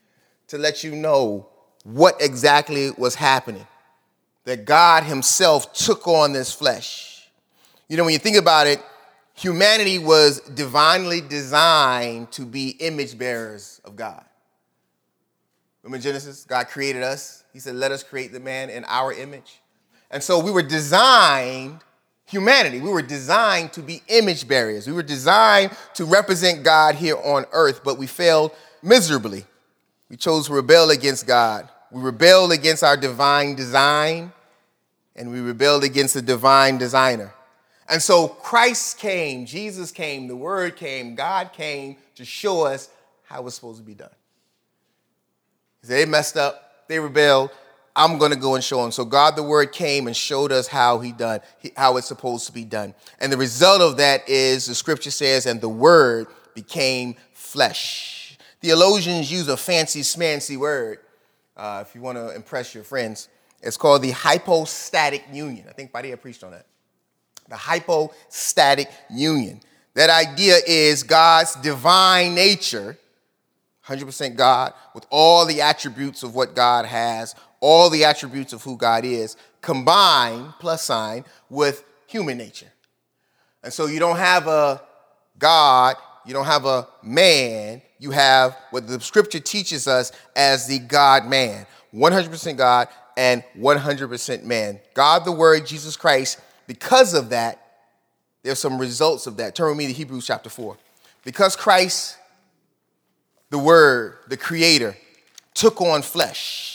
to 0.47 0.59
let 0.59 0.83
you 0.83 0.95
know 0.95 1.49
what 1.83 2.15
exactly 2.21 2.91
was 2.91 3.15
happening. 3.15 3.65
That 4.43 4.65
God 4.65 5.05
Himself 5.05 5.73
took 5.73 6.07
on 6.07 6.33
this 6.33 6.53
flesh. 6.53 7.29
You 7.89 7.97
know, 7.97 8.03
when 8.03 8.13
you 8.13 8.19
think 8.19 8.37
about 8.37 8.67
it, 8.67 8.79
humanity 9.33 9.97
was 9.97 10.39
divinely 10.39 11.19
designed 11.19 12.31
to 12.33 12.45
be 12.45 12.69
image 12.79 13.17
bearers 13.17 13.81
of 13.83 13.95
God. 13.95 14.23
Remember 15.81 16.01
Genesis? 16.01 16.45
God 16.45 16.67
created 16.67 17.01
us. 17.01 17.43
He 17.53 17.59
said, 17.59 17.73
Let 17.73 17.91
us 17.91 18.03
create 18.03 18.31
the 18.31 18.39
man 18.39 18.69
in 18.69 18.85
our 18.85 19.11
image. 19.11 19.61
And 20.11 20.21
so 20.21 20.39
we 20.39 20.51
were 20.51 20.61
designed 20.61 21.79
humanity. 22.25 22.79
We 22.79 22.89
were 22.89 23.01
designed 23.01 23.73
to 23.73 23.81
be 23.81 24.01
image 24.07 24.47
bearers. 24.47 24.87
We 24.87 24.93
were 24.93 25.03
designed 25.03 25.71
to 25.95 26.05
represent 26.05 26.63
God 26.63 26.95
here 26.95 27.17
on 27.17 27.45
earth, 27.51 27.81
but 27.83 27.97
we 27.97 28.07
failed 28.07 28.51
miserably. 28.81 29.45
We 30.09 30.17
chose 30.17 30.47
to 30.47 30.53
rebel 30.53 30.89
against 30.89 31.27
God. 31.27 31.69
We 31.91 32.01
rebelled 32.01 32.51
against 32.51 32.83
our 32.83 32.97
divine 32.97 33.55
design, 33.55 34.33
and 35.15 35.31
we 35.31 35.39
rebelled 35.39 35.83
against 35.83 36.13
the 36.13 36.21
divine 36.21 36.77
designer. 36.77 37.33
And 37.87 38.01
so 38.01 38.27
Christ 38.27 38.97
came, 38.97 39.45
Jesus 39.45 39.91
came, 39.91 40.27
the 40.27 40.35
Word 40.35 40.75
came, 40.75 41.15
God 41.15 41.53
came 41.53 41.97
to 42.15 42.25
show 42.25 42.63
us 42.63 42.89
how 43.23 43.41
it 43.41 43.43
was 43.43 43.55
supposed 43.55 43.79
to 43.79 43.85
be 43.85 43.93
done. 43.93 44.09
They 45.83 46.05
messed 46.05 46.35
up, 46.35 46.87
they 46.87 46.99
rebelled, 46.99 47.51
I'm 47.95 48.17
going 48.17 48.31
to 48.31 48.37
go 48.37 48.55
and 48.55 48.63
show 48.63 48.83
him. 48.83 48.91
So 48.91 49.05
God 49.05 49.35
the 49.35 49.43
Word 49.43 49.71
came 49.71 50.07
and 50.07 50.15
showed 50.15 50.51
us 50.51 50.67
how 50.67 50.99
he 50.99 51.11
done, 51.11 51.39
how 51.77 51.97
it's 51.97 52.07
supposed 52.07 52.45
to 52.47 52.51
be 52.51 52.65
done. 52.65 52.93
And 53.19 53.31
the 53.31 53.37
result 53.37 53.81
of 53.81 53.97
that 53.97 54.27
is 54.27 54.65
the 54.65 54.75
scripture 54.75 55.11
says, 55.11 55.45
and 55.45 55.61
the 55.61 55.69
Word 55.69 56.27
became 56.53 57.15
flesh. 57.33 58.37
Theologians 58.61 59.31
use 59.31 59.47
a 59.47 59.57
fancy 59.57 60.01
smancy 60.01 60.57
word 60.57 60.99
uh, 61.55 61.83
if 61.87 61.93
you 61.93 62.01
want 62.01 62.17
to 62.17 62.33
impress 62.35 62.73
your 62.73 62.83
friends. 62.83 63.29
It's 63.61 63.77
called 63.77 64.01
the 64.01 64.11
hypostatic 64.11 65.23
union. 65.31 65.67
I 65.69 65.73
think 65.73 65.91
Badia 65.91 66.17
preached 66.17 66.43
on 66.43 66.51
that. 66.51 66.65
The 67.47 67.55
hypostatic 67.55 68.89
union. 69.09 69.61
That 69.93 70.09
idea 70.09 70.57
is 70.67 71.03
God's 71.03 71.55
divine 71.55 72.35
nature, 72.35 72.97
100% 73.87 74.35
God, 74.35 74.73
with 74.93 75.05
all 75.09 75.45
the 75.45 75.61
attributes 75.61 76.23
of 76.23 76.35
what 76.35 76.55
God 76.55 76.85
has, 76.85 77.35
all 77.59 77.89
the 77.89 78.05
attributes 78.05 78.53
of 78.53 78.63
who 78.63 78.77
God 78.77 79.05
is, 79.05 79.37
combined, 79.61 80.53
plus 80.59 80.83
sign, 80.83 81.25
with 81.49 81.83
human 82.07 82.37
nature. 82.37 82.71
And 83.63 83.73
so 83.73 83.87
you 83.87 83.99
don't 83.99 84.17
have 84.17 84.47
a 84.47 84.81
God, 85.39 85.95
you 86.25 86.33
don't 86.33 86.45
have 86.45 86.65
a 86.65 86.87
man, 87.01 87.81
you 87.99 88.11
have 88.11 88.55
what 88.71 88.87
the 88.87 88.99
scripture 88.99 89.39
teaches 89.39 89.87
us 89.87 90.11
as 90.35 90.67
the 90.67 90.79
God 90.79 91.25
man 91.25 91.65
100% 91.95 92.57
God 92.57 92.89
and 93.17 93.43
100% 93.57 94.43
man. 94.43 94.79
God 94.93 95.25
the 95.25 95.31
Word, 95.31 95.65
Jesus 95.65 95.95
Christ, 95.95 96.39
because 96.67 97.13
of 97.13 97.29
that, 97.29 97.61
there's 98.43 98.59
some 98.59 98.77
results 98.77 99.27
of 99.27 99.37
that. 99.37 99.55
Turn 99.55 99.69
with 99.69 99.77
me 99.77 99.87
to 99.87 99.93
Hebrews 99.93 100.27
chapter 100.27 100.49
4. 100.49 100.77
Because 101.23 101.55
Christ, 101.55 102.17
the 103.49 103.57
Word, 103.57 104.17
the 104.27 104.37
Creator, 104.37 104.95
took 105.53 105.81
on 105.81 106.01
flesh, 106.01 106.74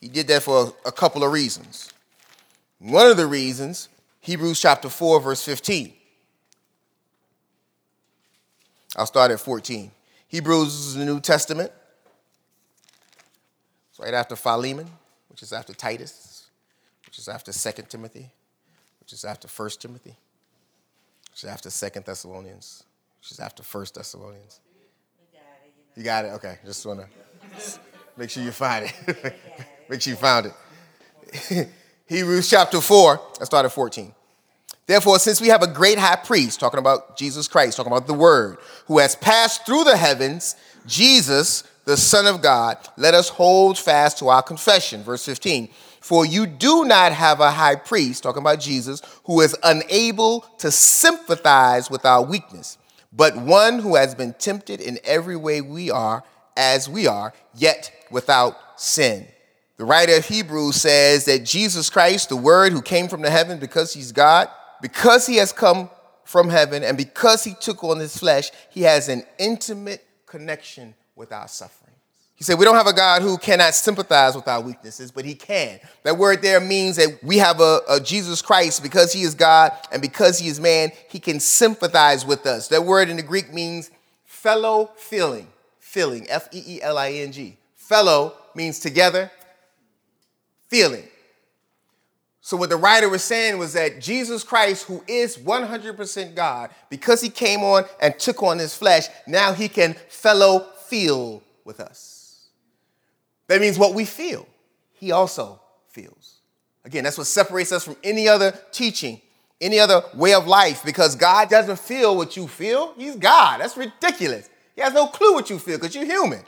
He 0.00 0.08
did 0.08 0.28
that 0.28 0.42
for 0.42 0.74
a 0.84 0.92
couple 0.92 1.24
of 1.24 1.32
reasons. 1.32 1.92
One 2.78 3.10
of 3.10 3.16
the 3.16 3.26
reasons, 3.26 3.88
Hebrews 4.20 4.60
chapter 4.60 4.88
4, 4.88 5.20
verse 5.20 5.44
15. 5.44 5.92
I'll 8.96 9.06
start 9.06 9.30
at 9.30 9.40
14. 9.40 9.90
Hebrews 10.28 10.74
is 10.74 10.94
the 10.94 11.04
New 11.04 11.20
Testament. 11.20 11.72
It's 13.90 13.98
right 13.98 14.14
after 14.14 14.36
Philemon, 14.36 14.88
which 15.28 15.42
is 15.42 15.52
after 15.52 15.72
Titus, 15.72 16.46
which 17.06 17.18
is 17.18 17.28
after 17.28 17.52
2 17.52 17.82
Timothy, 17.88 18.30
which 19.00 19.12
is 19.12 19.24
after 19.24 19.48
1 19.48 19.70
Timothy, 19.80 20.14
which 21.30 21.42
is 21.42 21.48
after 21.48 21.70
2 21.70 22.00
Thessalonians, 22.00 22.84
which 23.20 23.32
is 23.32 23.40
after 23.40 23.62
1 23.62 23.86
Thessalonians. 23.94 24.60
You 25.96 26.04
got 26.04 26.24
it? 26.24 26.28
Okay. 26.28 26.58
Just 26.64 26.86
want 26.86 27.00
to 27.00 27.80
make 28.16 28.30
sure 28.30 28.42
you 28.44 28.52
find 28.52 28.92
it. 29.06 29.34
make 29.88 30.02
sure 30.02 30.12
you 30.12 30.16
found 30.16 30.46
it. 30.46 31.68
Hebrews 32.06 32.48
chapter 32.48 32.80
4, 32.80 33.20
I 33.40 33.44
started 33.44 33.70
14. 33.70 34.14
Therefore, 34.86 35.18
since 35.18 35.40
we 35.40 35.48
have 35.48 35.62
a 35.62 35.66
great 35.66 35.98
high 35.98 36.16
priest, 36.16 36.60
talking 36.60 36.78
about 36.78 37.18
Jesus 37.18 37.46
Christ, 37.46 37.76
talking 37.76 37.92
about 37.92 38.06
the 38.06 38.14
Word, 38.14 38.56
who 38.86 38.98
has 38.98 39.14
passed 39.14 39.66
through 39.66 39.84
the 39.84 39.96
heavens, 39.96 40.56
Jesus, 40.86 41.64
the 41.84 41.98
Son 41.98 42.26
of 42.26 42.40
God, 42.40 42.78
let 42.96 43.12
us 43.12 43.28
hold 43.28 43.78
fast 43.78 44.18
to 44.20 44.28
our 44.28 44.42
confession. 44.42 45.02
Verse 45.02 45.24
15. 45.26 45.68
For 46.00 46.24
you 46.24 46.46
do 46.46 46.86
not 46.86 47.12
have 47.12 47.40
a 47.40 47.50
high 47.50 47.74
priest, 47.74 48.22
talking 48.22 48.40
about 48.40 48.60
Jesus, 48.60 49.02
who 49.24 49.42
is 49.42 49.54
unable 49.62 50.40
to 50.58 50.70
sympathize 50.70 51.90
with 51.90 52.06
our 52.06 52.22
weakness, 52.22 52.78
but 53.12 53.36
one 53.36 53.80
who 53.80 53.96
has 53.96 54.14
been 54.14 54.32
tempted 54.38 54.80
in 54.80 54.98
every 55.04 55.36
way 55.36 55.60
we 55.60 55.90
are, 55.90 56.24
as 56.56 56.88
we 56.88 57.06
are, 57.06 57.34
yet 57.54 57.92
without 58.10 58.80
sin. 58.80 59.26
The 59.78 59.84
writer 59.84 60.16
of 60.16 60.26
Hebrews 60.26 60.76
says 60.76 61.24
that 61.26 61.44
Jesus 61.44 61.88
Christ, 61.88 62.28
the 62.28 62.36
Word 62.36 62.72
who 62.72 62.82
came 62.82 63.08
from 63.08 63.22
the 63.22 63.30
heaven 63.30 63.58
because 63.58 63.92
he's 63.92 64.10
God, 64.10 64.48
because 64.82 65.26
he 65.26 65.36
has 65.36 65.52
come 65.52 65.88
from 66.24 66.50
heaven 66.50 66.82
and 66.82 66.96
because 66.96 67.44
he 67.44 67.54
took 67.54 67.82
on 67.84 67.98
this 67.98 68.18
flesh, 68.18 68.50
he 68.70 68.82
has 68.82 69.08
an 69.08 69.22
intimate 69.38 70.04
connection 70.26 70.94
with 71.14 71.32
our 71.32 71.46
suffering. 71.46 71.94
He 72.34 72.44
said, 72.44 72.58
We 72.58 72.64
don't 72.64 72.76
have 72.76 72.86
a 72.88 72.92
God 72.92 73.22
who 73.22 73.38
cannot 73.38 73.74
sympathize 73.74 74.34
with 74.34 74.46
our 74.46 74.60
weaknesses, 74.60 75.10
but 75.10 75.24
he 75.24 75.34
can. 75.34 75.80
That 76.02 76.18
word 76.18 76.42
there 76.42 76.60
means 76.60 76.96
that 76.96 77.18
we 77.22 77.38
have 77.38 77.60
a, 77.60 77.80
a, 77.88 78.00
Jesus 78.00 78.42
Christ 78.42 78.82
because 78.82 79.12
he 79.12 79.22
is 79.22 79.34
God 79.34 79.72
and 79.90 80.02
because 80.02 80.38
he 80.38 80.48
is 80.48 80.60
man, 80.60 80.90
he 81.08 81.18
can 81.18 81.40
sympathize 81.40 82.26
with 82.26 82.46
us. 82.46 82.68
That 82.68 82.84
word 82.84 83.08
in 83.08 83.16
the 83.16 83.22
Greek 83.22 83.52
means 83.52 83.90
fellow 84.24 84.90
feeling, 84.96 85.48
feeling, 85.78 86.26
F 86.28 86.48
E 86.52 86.62
E 86.66 86.82
L 86.82 86.98
I 86.98 87.10
N 87.12 87.32
G. 87.32 87.56
Fellow 87.74 88.34
means 88.54 88.78
together, 88.78 89.30
feeling. 90.68 91.04
So, 92.40 92.56
what 92.56 92.70
the 92.70 92.76
writer 92.76 93.08
was 93.08 93.22
saying 93.22 93.58
was 93.58 93.74
that 93.74 94.00
Jesus 94.00 94.42
Christ, 94.42 94.86
who 94.86 95.02
is 95.06 95.36
100% 95.36 96.34
God, 96.34 96.70
because 96.88 97.20
he 97.20 97.28
came 97.28 97.60
on 97.60 97.84
and 98.00 98.18
took 98.18 98.42
on 98.42 98.58
his 98.58 98.74
flesh, 98.74 99.06
now 99.26 99.52
he 99.52 99.68
can 99.68 99.94
fellow 100.08 100.60
feel 100.86 101.42
with 101.64 101.80
us. 101.80 102.46
That 103.48 103.60
means 103.60 103.78
what 103.78 103.94
we 103.94 104.04
feel, 104.04 104.46
he 104.94 105.12
also 105.12 105.60
feels. 105.88 106.36
Again, 106.84 107.04
that's 107.04 107.18
what 107.18 107.26
separates 107.26 107.70
us 107.70 107.84
from 107.84 107.96
any 108.02 108.28
other 108.28 108.58
teaching, 108.72 109.20
any 109.60 109.78
other 109.78 110.02
way 110.14 110.32
of 110.32 110.46
life, 110.46 110.82
because 110.84 111.16
God 111.16 111.50
doesn't 111.50 111.78
feel 111.78 112.16
what 112.16 112.34
you 112.34 112.48
feel. 112.48 112.94
He's 112.96 113.16
God. 113.16 113.60
That's 113.60 113.76
ridiculous. 113.76 114.48
He 114.74 114.80
has 114.80 114.94
no 114.94 115.08
clue 115.08 115.34
what 115.34 115.50
you 115.50 115.58
feel 115.58 115.76
because 115.76 115.94
you're 115.94 116.06
human. 116.06 116.42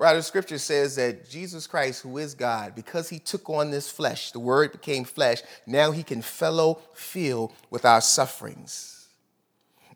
Brother, 0.00 0.22
scripture 0.22 0.56
says 0.56 0.96
that 0.96 1.28
Jesus 1.28 1.66
Christ, 1.66 2.00
who 2.00 2.16
is 2.16 2.32
God, 2.32 2.74
because 2.74 3.10
he 3.10 3.18
took 3.18 3.50
on 3.50 3.70
this 3.70 3.90
flesh, 3.90 4.32
the 4.32 4.38
word 4.38 4.72
became 4.72 5.04
flesh, 5.04 5.42
now 5.66 5.90
he 5.90 6.02
can 6.02 6.22
fellow 6.22 6.80
feel 6.94 7.52
with 7.68 7.84
our 7.84 8.00
sufferings. 8.00 9.08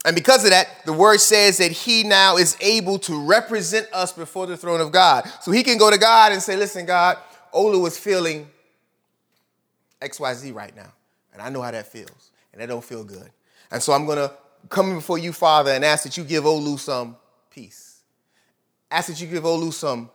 And 0.05 0.15
because 0.15 0.45
of 0.45 0.51
that, 0.51 0.69
the 0.85 0.93
word 0.93 1.21
says 1.21 1.57
that 1.57 1.73
he 1.73 2.03
now 2.03 2.37
is 2.37 2.55
able 2.61 2.99
to 2.99 3.19
represent 3.19 3.89
us 3.95 4.13
before 4.13 4.47
the 4.47 4.59
throne 4.59 4.83
of 4.83 4.93
God. 4.93 5.25
So 5.41 5.53
he 5.53 5.63
can 5.63 5.79
go 5.79 5.91
to 5.91 5.97
God 5.97 6.33
and 6.33 6.43
say, 6.43 6.55
Listen, 6.55 6.85
God, 6.85 7.17
Olu 7.55 7.87
is 7.87 7.97
feeling 7.97 8.47
XYZ 10.03 10.55
right 10.55 10.77
now. 10.77 10.93
And 11.33 11.41
I 11.41 11.49
know 11.49 11.63
how 11.63 11.71
that 11.71 11.87
feels. 11.87 12.31
And 12.53 12.61
that 12.61 12.67
don't 12.67 12.85
feel 12.85 13.05
good. 13.05 13.31
And 13.71 13.83
so 13.83 13.95
I'm 13.95 14.05
to 14.07 14.35
come 14.69 14.97
before 14.97 15.17
you, 15.17 15.33
Father, 15.33 15.71
and 15.71 15.83
ask 15.83 16.05
that 16.05 16.19
you 16.19 16.25
give 16.25 16.45
Olu 16.45 16.79
some 16.79 17.17
peace 17.51 17.94
ask 18.95 19.09
that 19.09 19.21
you 19.21 19.27
give 19.27 19.43
Olu 19.43 19.73
some 19.73 20.09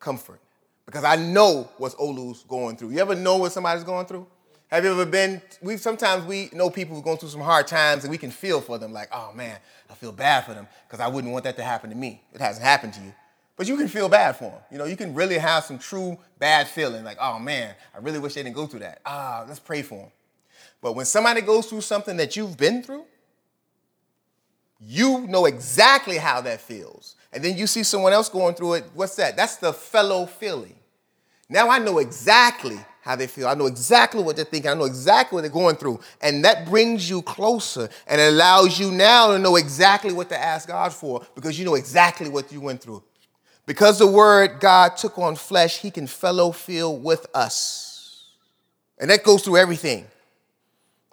comfort 0.00 0.40
because 0.86 1.04
I 1.04 1.16
know 1.16 1.68
what 1.76 1.92
Olu's 1.98 2.42
going 2.44 2.76
through. 2.76 2.90
You 2.90 3.00
ever 3.00 3.14
know 3.14 3.36
what 3.36 3.52
somebody's 3.52 3.84
going 3.84 4.06
through? 4.06 4.26
Have 4.68 4.84
you 4.84 4.90
ever 4.90 5.04
been? 5.04 5.42
We 5.62 5.76
sometimes 5.76 6.24
we 6.24 6.48
know 6.54 6.70
people 6.70 6.94
who 6.94 7.00
are 7.00 7.04
going 7.04 7.18
through 7.18 7.28
some 7.28 7.42
hard 7.42 7.66
times, 7.66 8.04
and 8.04 8.10
we 8.10 8.18
can 8.18 8.30
feel 8.30 8.60
for 8.60 8.78
them. 8.78 8.92
Like, 8.92 9.08
oh 9.12 9.32
man, 9.34 9.58
I 9.90 9.94
feel 9.94 10.12
bad 10.12 10.44
for 10.44 10.54
them 10.54 10.66
because 10.86 11.00
I 11.00 11.08
wouldn't 11.08 11.32
want 11.32 11.44
that 11.44 11.56
to 11.56 11.62
happen 11.62 11.90
to 11.90 11.96
me. 11.96 12.22
It 12.32 12.40
hasn't 12.40 12.64
happened 12.64 12.94
to 12.94 13.00
you, 13.00 13.12
but 13.56 13.66
you 13.66 13.76
can 13.76 13.88
feel 13.88 14.08
bad 14.08 14.36
for 14.36 14.44
them. 14.44 14.60
You 14.70 14.78
know, 14.78 14.84
you 14.84 14.96
can 14.96 15.14
really 15.14 15.38
have 15.38 15.64
some 15.64 15.78
true 15.78 16.18
bad 16.38 16.66
feeling. 16.68 17.04
Like, 17.04 17.18
oh 17.20 17.38
man, 17.38 17.74
I 17.94 17.98
really 17.98 18.18
wish 18.18 18.34
they 18.34 18.42
didn't 18.42 18.56
go 18.56 18.66
through 18.66 18.80
that. 18.80 19.00
Ah, 19.04 19.44
let's 19.46 19.60
pray 19.60 19.82
for 19.82 19.96
them. 19.96 20.12
But 20.80 20.94
when 20.94 21.06
somebody 21.06 21.42
goes 21.42 21.66
through 21.66 21.82
something 21.82 22.16
that 22.16 22.36
you've 22.36 22.56
been 22.56 22.82
through, 22.82 23.04
you 24.80 25.26
know 25.26 25.46
exactly 25.46 26.18
how 26.18 26.40
that 26.42 26.60
feels 26.60 27.16
and 27.32 27.44
then 27.44 27.56
you 27.56 27.66
see 27.66 27.82
someone 27.82 28.12
else 28.12 28.28
going 28.28 28.54
through 28.54 28.74
it, 28.74 28.84
what's 28.94 29.16
that? 29.16 29.36
That's 29.36 29.56
the 29.56 29.72
fellow 29.72 30.26
feeling. 30.26 30.74
Now 31.48 31.68
I 31.70 31.78
know 31.78 31.98
exactly 31.98 32.78
how 33.00 33.16
they 33.16 33.26
feel. 33.26 33.48
I 33.48 33.54
know 33.54 33.66
exactly 33.66 34.22
what 34.22 34.36
they're 34.36 34.44
thinking. 34.44 34.70
I 34.70 34.74
know 34.74 34.84
exactly 34.84 35.36
what 35.36 35.42
they're 35.42 35.50
going 35.50 35.76
through. 35.76 36.00
And 36.20 36.44
that 36.44 36.66
brings 36.66 37.08
you 37.08 37.22
closer 37.22 37.88
and 38.06 38.20
it 38.20 38.32
allows 38.32 38.78
you 38.78 38.90
now 38.90 39.32
to 39.32 39.38
know 39.38 39.56
exactly 39.56 40.12
what 40.12 40.28
to 40.28 40.38
ask 40.38 40.68
God 40.68 40.92
for 40.92 41.26
because 41.34 41.58
you 41.58 41.64
know 41.64 41.74
exactly 41.74 42.28
what 42.28 42.52
you 42.52 42.60
went 42.60 42.82
through. 42.82 43.02
Because 43.64 43.98
the 43.98 44.06
word 44.06 44.60
God 44.60 44.96
took 44.96 45.18
on 45.18 45.36
flesh, 45.36 45.78
he 45.78 45.90
can 45.90 46.06
fellow 46.06 46.52
feel 46.52 46.96
with 46.96 47.26
us. 47.34 48.24
And 48.98 49.10
that 49.10 49.22
goes 49.22 49.42
through 49.42 49.58
everything. 49.58 50.06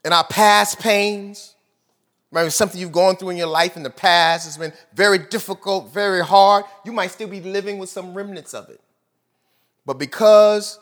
In 0.03 0.13
our 0.13 0.25
past 0.25 0.79
pains, 0.79 1.54
Maybe 2.35 2.49
something 2.49 2.81
you've 2.81 2.91
gone 2.91 3.15
through 3.15 3.29
in 3.29 3.37
your 3.37 3.47
life 3.47 3.77
in 3.77 3.83
the 3.83 3.89
past 3.89 4.45
has 4.45 4.57
been 4.57 4.73
very 4.93 5.17
difficult, 5.17 5.93
very 5.93 6.21
hard. 6.21 6.65
You 6.83 6.91
might 6.91 7.11
still 7.11 7.29
be 7.29 7.39
living 7.39 7.77
with 7.77 7.89
some 7.89 8.13
remnants 8.13 8.53
of 8.53 8.67
it. 8.69 8.81
But 9.85 9.97
because 9.97 10.77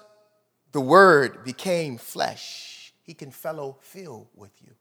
the 0.72 0.82
word 0.82 1.44
became 1.44 2.00
flesh, 2.00 2.92
he 3.04 3.14
can 3.14 3.30
fellow 3.30 3.78
feel 3.82 4.28
with 4.36 4.50
you. 4.64 4.72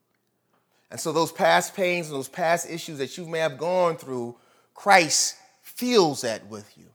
And 0.89 0.99
so 0.99 1.11
those 1.11 1.31
past 1.31 1.75
pains 1.75 2.07
and 2.07 2.15
those 2.15 2.27
past 2.27 2.67
issues 2.67 2.97
that 2.97 3.19
you 3.19 3.27
may 3.27 3.39
have 3.39 3.59
gone 3.59 3.95
through, 3.95 4.35
Christ 4.73 5.35
feels 5.61 6.21
that 6.21 6.47
with 6.47 6.75
you. 6.75 6.87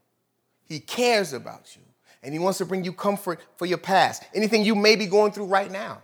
He 0.66 0.80
cares 0.80 1.32
about 1.32 1.76
you. 1.76 1.82
And 2.24 2.32
he 2.32 2.40
wants 2.40 2.58
to 2.58 2.66
bring 2.66 2.82
you 2.82 2.92
comfort 2.92 3.40
for 3.56 3.66
your 3.66 3.78
past. 3.78 4.24
Anything 4.34 4.64
you 4.64 4.74
may 4.74 4.96
be 4.96 5.06
going 5.06 5.30
through 5.30 5.46
right 5.46 5.70
now 5.70 6.02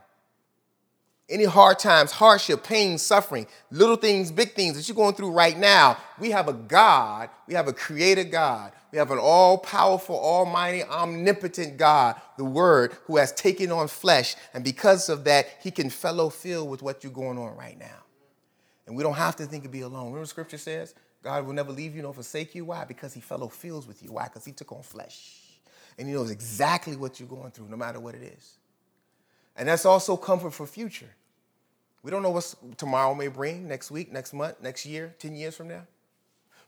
any 1.29 1.45
hard 1.45 1.79
times, 1.79 2.13
hardship, 2.13 2.63
pain, 2.63 2.99
suffering, 2.99 3.47
little 3.71 3.97
things, 3.97 4.31
big 4.31 4.53
things 4.53 4.77
that 4.77 4.87
you're 4.87 4.95
going 4.95 5.15
through 5.15 5.31
right 5.31 5.57
now, 5.57 5.97
we 6.19 6.31
have 6.31 6.49
a 6.49 6.53
God, 6.53 7.31
we 7.47 7.55
have 7.55 7.67
a 7.67 7.73
creator 7.73 8.25
God, 8.25 8.73
we 8.93 8.99
have 8.99 9.11
an 9.11 9.19
all 9.19 9.57
powerful, 9.59 10.17
almighty, 10.17 10.83
omnipotent 10.85 11.79
God, 11.79 12.21
the 12.37 12.45
Word, 12.45 12.97
who 13.05 13.17
has 13.17 13.33
taken 13.33 13.73
on 13.73 13.89
flesh. 13.89 14.37
And 14.53 14.63
because 14.63 15.09
of 15.09 15.25
that, 15.25 15.49
He 15.63 15.71
can 15.71 15.89
fellow 15.89 16.29
feel 16.29 16.69
with 16.69 16.83
what 16.83 17.03
you're 17.03 17.13
going 17.13 17.39
on 17.39 17.57
right 17.57 17.79
now. 17.79 18.05
And 18.87 18.95
we 18.95 19.03
don't 19.03 19.15
have 19.15 19.37
to 19.37 19.47
think 19.47 19.63
to 19.63 19.71
be 19.71 19.81
alone. 19.81 20.07
Remember, 20.07 20.27
Scripture 20.27 20.59
says, 20.59 20.95
God 21.23 21.47
will 21.47 21.55
never 21.55 21.73
leave 21.73 21.97
you 21.97 22.03
nor 22.03 22.13
forsake 22.13 22.55
you. 22.55 22.67
Why? 22.67 22.85
Because 22.85 23.15
he 23.15 23.21
fellow 23.21 23.49
feels 23.49 23.87
with 23.87 24.03
you. 24.03 24.13
Why? 24.13 24.25
Because 24.25 24.45
he 24.45 24.53
took 24.53 24.73
on 24.73 24.83
flesh. 24.83 25.41
And 25.99 26.07
he 26.07 26.13
knows 26.13 26.31
exactly 26.31 26.97
what 26.97 27.19
you're 27.19 27.29
going 27.29 27.51
through, 27.51 27.69
no 27.69 27.77
matter 27.77 27.99
what 27.99 28.15
it 28.15 28.23
is. 28.23 28.59
And 29.57 29.69
that's 29.69 29.87
also 29.87 30.17
comfort 30.17 30.53
for 30.53 30.67
future. 30.67 31.11
We 32.03 32.11
don't 32.11 32.23
know 32.23 32.31
what 32.31 32.55
tomorrow 32.77 33.15
may 33.15 33.29
bring, 33.29 33.67
next 33.67 33.91
week, 33.91 34.13
next 34.13 34.35
month, 34.35 34.61
next 34.63 34.85
year, 34.85 35.15
10 35.19 35.35
years 35.35 35.57
from 35.57 35.69
now. 35.69 35.87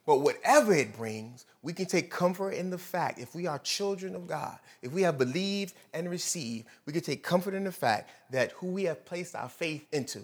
But 0.06 0.20
whatever 0.20 0.72
it 0.72 0.96
brings, 0.96 1.44
we 1.62 1.72
can 1.72 1.86
take 1.86 2.10
comfort 2.10 2.52
in 2.52 2.70
the 2.70 2.78
fact, 2.78 3.18
if 3.18 3.34
we 3.34 3.48
are 3.48 3.58
children 3.58 4.14
of 4.14 4.28
God, 4.28 4.56
if 4.80 4.92
we 4.92 5.02
have 5.02 5.18
believed 5.18 5.74
and 5.92 6.08
received, 6.08 6.66
we 6.86 6.92
can 6.92 7.02
take 7.02 7.24
comfort 7.24 7.54
in 7.54 7.64
the 7.64 7.72
fact 7.72 8.10
that 8.30 8.52
who 8.52 8.68
we 8.68 8.84
have 8.84 9.04
placed 9.04 9.34
our 9.34 9.48
faith 9.48 9.84
into, 9.92 10.20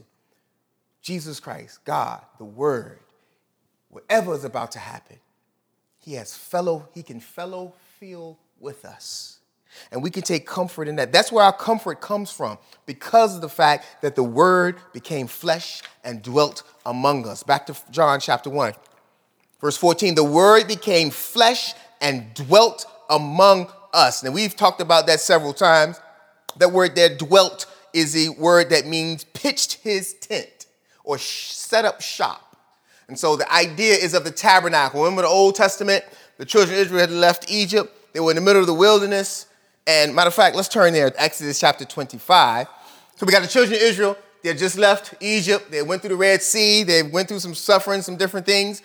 Jesus 1.02 1.40
Christ, 1.40 1.84
God, 1.84 2.22
the 2.38 2.44
Word, 2.44 3.00
whatever 3.88 4.34
is 4.34 4.44
about 4.44 4.70
to 4.72 4.78
happen, 4.78 5.18
He 5.98 6.14
has 6.14 6.34
fellow, 6.34 6.88
He 6.94 7.02
can 7.02 7.18
fellow 7.18 7.74
feel 7.98 8.38
with 8.60 8.84
us. 8.84 9.40
And 9.90 10.02
we 10.02 10.10
can 10.10 10.22
take 10.22 10.46
comfort 10.46 10.88
in 10.88 10.96
that. 10.96 11.12
That's 11.12 11.32
where 11.32 11.44
our 11.44 11.52
comfort 11.52 12.00
comes 12.00 12.30
from 12.30 12.58
because 12.86 13.34
of 13.34 13.40
the 13.40 13.48
fact 13.48 14.02
that 14.02 14.14
the 14.16 14.22
Word 14.22 14.76
became 14.92 15.26
flesh 15.26 15.82
and 16.04 16.22
dwelt 16.22 16.62
among 16.86 17.26
us. 17.26 17.42
Back 17.42 17.66
to 17.66 17.76
John 17.90 18.20
chapter 18.20 18.50
1, 18.50 18.74
verse 19.60 19.76
14. 19.76 20.14
The 20.14 20.24
Word 20.24 20.68
became 20.68 21.10
flesh 21.10 21.74
and 22.00 22.32
dwelt 22.34 22.86
among 23.08 23.70
us. 23.92 24.22
Now, 24.22 24.30
we've 24.30 24.56
talked 24.56 24.80
about 24.80 25.06
that 25.06 25.20
several 25.20 25.52
times. 25.52 26.00
That 26.56 26.72
word 26.72 26.94
there, 26.94 27.16
dwelt, 27.16 27.66
is 27.92 28.16
a 28.16 28.30
word 28.30 28.70
that 28.70 28.86
means 28.86 29.24
pitched 29.24 29.74
his 29.74 30.14
tent 30.14 30.66
or 31.04 31.18
set 31.18 31.84
up 31.84 32.00
shop. 32.00 32.56
And 33.08 33.18
so 33.18 33.36
the 33.36 33.50
idea 33.52 33.94
is 33.94 34.14
of 34.14 34.24
the 34.24 34.30
tabernacle. 34.30 35.02
Remember 35.02 35.22
the 35.22 35.28
Old 35.28 35.54
Testament? 35.54 36.04
The 36.38 36.44
children 36.44 36.78
of 36.78 36.86
Israel 36.86 37.00
had 37.00 37.10
left 37.10 37.50
Egypt. 37.50 37.94
They 38.12 38.20
were 38.20 38.30
in 38.30 38.36
the 38.36 38.42
middle 38.42 38.60
of 38.60 38.66
the 38.66 38.74
wilderness. 38.74 39.46
And 39.86 40.14
matter 40.14 40.28
of 40.28 40.34
fact, 40.34 40.54
let's 40.54 40.68
turn 40.68 40.92
there, 40.92 41.12
Exodus 41.16 41.58
chapter 41.58 41.84
25. 41.84 42.68
So 43.16 43.26
we 43.26 43.32
got 43.32 43.42
the 43.42 43.48
children 43.48 43.74
of 43.74 43.82
Israel. 43.82 44.16
They 44.42 44.54
just 44.54 44.78
left 44.78 45.14
Egypt. 45.20 45.70
They 45.70 45.82
went 45.82 46.02
through 46.02 46.10
the 46.10 46.16
Red 46.16 46.42
Sea. 46.42 46.82
They 46.84 47.02
went 47.02 47.28
through 47.28 47.40
some 47.40 47.54
suffering, 47.54 48.02
some 48.02 48.16
different 48.16 48.46
things. 48.46 48.82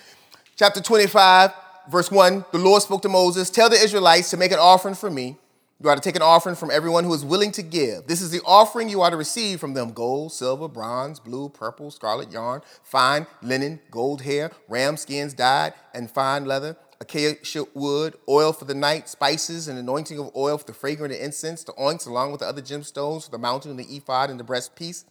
Chapter 0.55 0.81
25, 0.81 1.51
verse 1.89 2.11
1, 2.11 2.45
the 2.51 2.57
Lord 2.57 2.81
spoke 2.81 3.03
to 3.03 3.09
Moses, 3.09 3.49
Tell 3.51 3.69
the 3.69 3.75
Israelites 3.75 4.31
to 4.31 4.37
make 4.37 4.51
an 4.51 4.59
offering 4.59 4.95
for 4.95 5.09
me. 5.09 5.37
You 5.79 5.89
are 5.89 5.95
to 5.95 6.01
take 6.01 6.15
an 6.15 6.23
offering 6.23 6.55
from 6.55 6.71
everyone 6.71 7.03
who 7.03 7.13
is 7.13 7.23
willing 7.23 7.51
to 7.51 7.61
give. 7.61 8.07
This 8.07 8.21
is 8.21 8.31
the 8.31 8.41
offering 8.43 8.89
you 8.89 9.01
are 9.01 9.11
to 9.11 9.17
receive 9.17 9.59
from 9.59 9.75
them 9.75 9.91
gold, 9.91 10.33
silver, 10.33 10.67
bronze, 10.67 11.19
blue, 11.19 11.49
purple, 11.49 11.91
scarlet 11.91 12.31
yarn, 12.31 12.61
fine 12.81 13.27
linen, 13.43 13.79
gold 13.91 14.23
hair, 14.23 14.51
ram 14.67 14.97
skins 14.97 15.35
dyed, 15.35 15.73
and 15.93 16.09
fine 16.09 16.45
leather 16.45 16.75
acacia 16.99 17.65
wood, 17.73 18.15
oil 18.27 18.53
for 18.53 18.65
the 18.65 18.73
night, 18.73 19.07
spices, 19.09 19.67
and 19.67 19.77
anointing 19.77 20.19
of 20.19 20.31
oil 20.35 20.57
for 20.57 20.65
the 20.65 20.73
fragrant 20.73 21.13
incense, 21.13 21.63
the 21.63 21.73
onyx, 21.77 22.05
along 22.05 22.31
with 22.31 22.41
the 22.41 22.47
other 22.47 22.61
gemstones 22.61 23.25
for 23.25 23.31
the 23.31 23.37
mountain 23.37 23.75
the 23.77 23.95
ephod 23.95 24.29
and 24.29 24.39
the 24.39 24.43
breastpiece. 24.43 25.05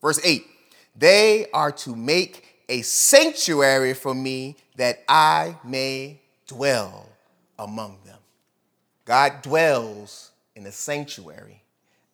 Verse 0.00 0.20
8 0.24 0.44
They 0.96 1.46
are 1.52 1.72
to 1.72 1.96
make 1.96 2.64
a 2.68 2.82
sanctuary 2.82 3.94
for 3.94 4.14
me 4.14 4.56
that 4.76 5.02
I 5.08 5.56
may 5.64 6.20
dwell 6.46 7.08
among 7.58 7.98
them. 8.04 8.18
God 9.04 9.42
dwells 9.42 10.30
in 10.54 10.64
the 10.64 10.72
sanctuary, 10.72 11.62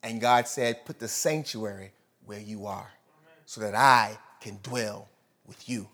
and 0.03 0.21
God 0.21 0.49
said, 0.49 0.85
Put 0.85 0.99
the 0.99 1.09
sanctuary 1.09 1.93
where 2.25 2.41
you 2.41 2.67
are 2.67 2.91
so 3.45 3.61
that 3.61 3.75
I 3.75 4.19
can 4.41 4.59
dwell 4.63 5.09
with 5.47 5.69
you 5.69 5.89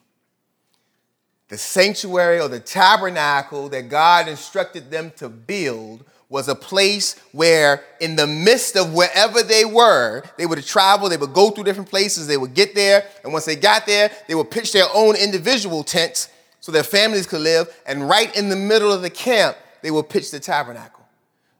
the 1.52 1.58
sanctuary 1.58 2.40
or 2.40 2.48
the 2.48 2.58
tabernacle 2.58 3.68
that 3.68 3.90
God 3.90 4.26
instructed 4.26 4.90
them 4.90 5.12
to 5.16 5.28
build 5.28 6.02
was 6.30 6.48
a 6.48 6.54
place 6.54 7.14
where, 7.32 7.84
in 8.00 8.16
the 8.16 8.26
midst 8.26 8.74
of 8.74 8.94
wherever 8.94 9.42
they 9.42 9.66
were, 9.66 10.22
they 10.38 10.46
would 10.46 10.64
travel, 10.64 11.10
they 11.10 11.18
would 11.18 11.34
go 11.34 11.50
through 11.50 11.64
different 11.64 11.90
places, 11.90 12.26
they 12.26 12.38
would 12.38 12.54
get 12.54 12.74
there, 12.74 13.04
and 13.22 13.34
once 13.34 13.44
they 13.44 13.54
got 13.54 13.84
there, 13.84 14.10
they 14.28 14.34
would 14.34 14.50
pitch 14.50 14.72
their 14.72 14.86
own 14.94 15.14
individual 15.14 15.84
tents 15.84 16.30
so 16.60 16.72
their 16.72 16.82
families 16.82 17.26
could 17.26 17.42
live. 17.42 17.68
And 17.84 18.08
right 18.08 18.34
in 18.34 18.48
the 18.48 18.56
middle 18.56 18.90
of 18.90 19.02
the 19.02 19.10
camp, 19.10 19.58
they 19.82 19.90
would 19.90 20.08
pitch 20.08 20.30
the 20.30 20.40
tabernacle. 20.40 21.04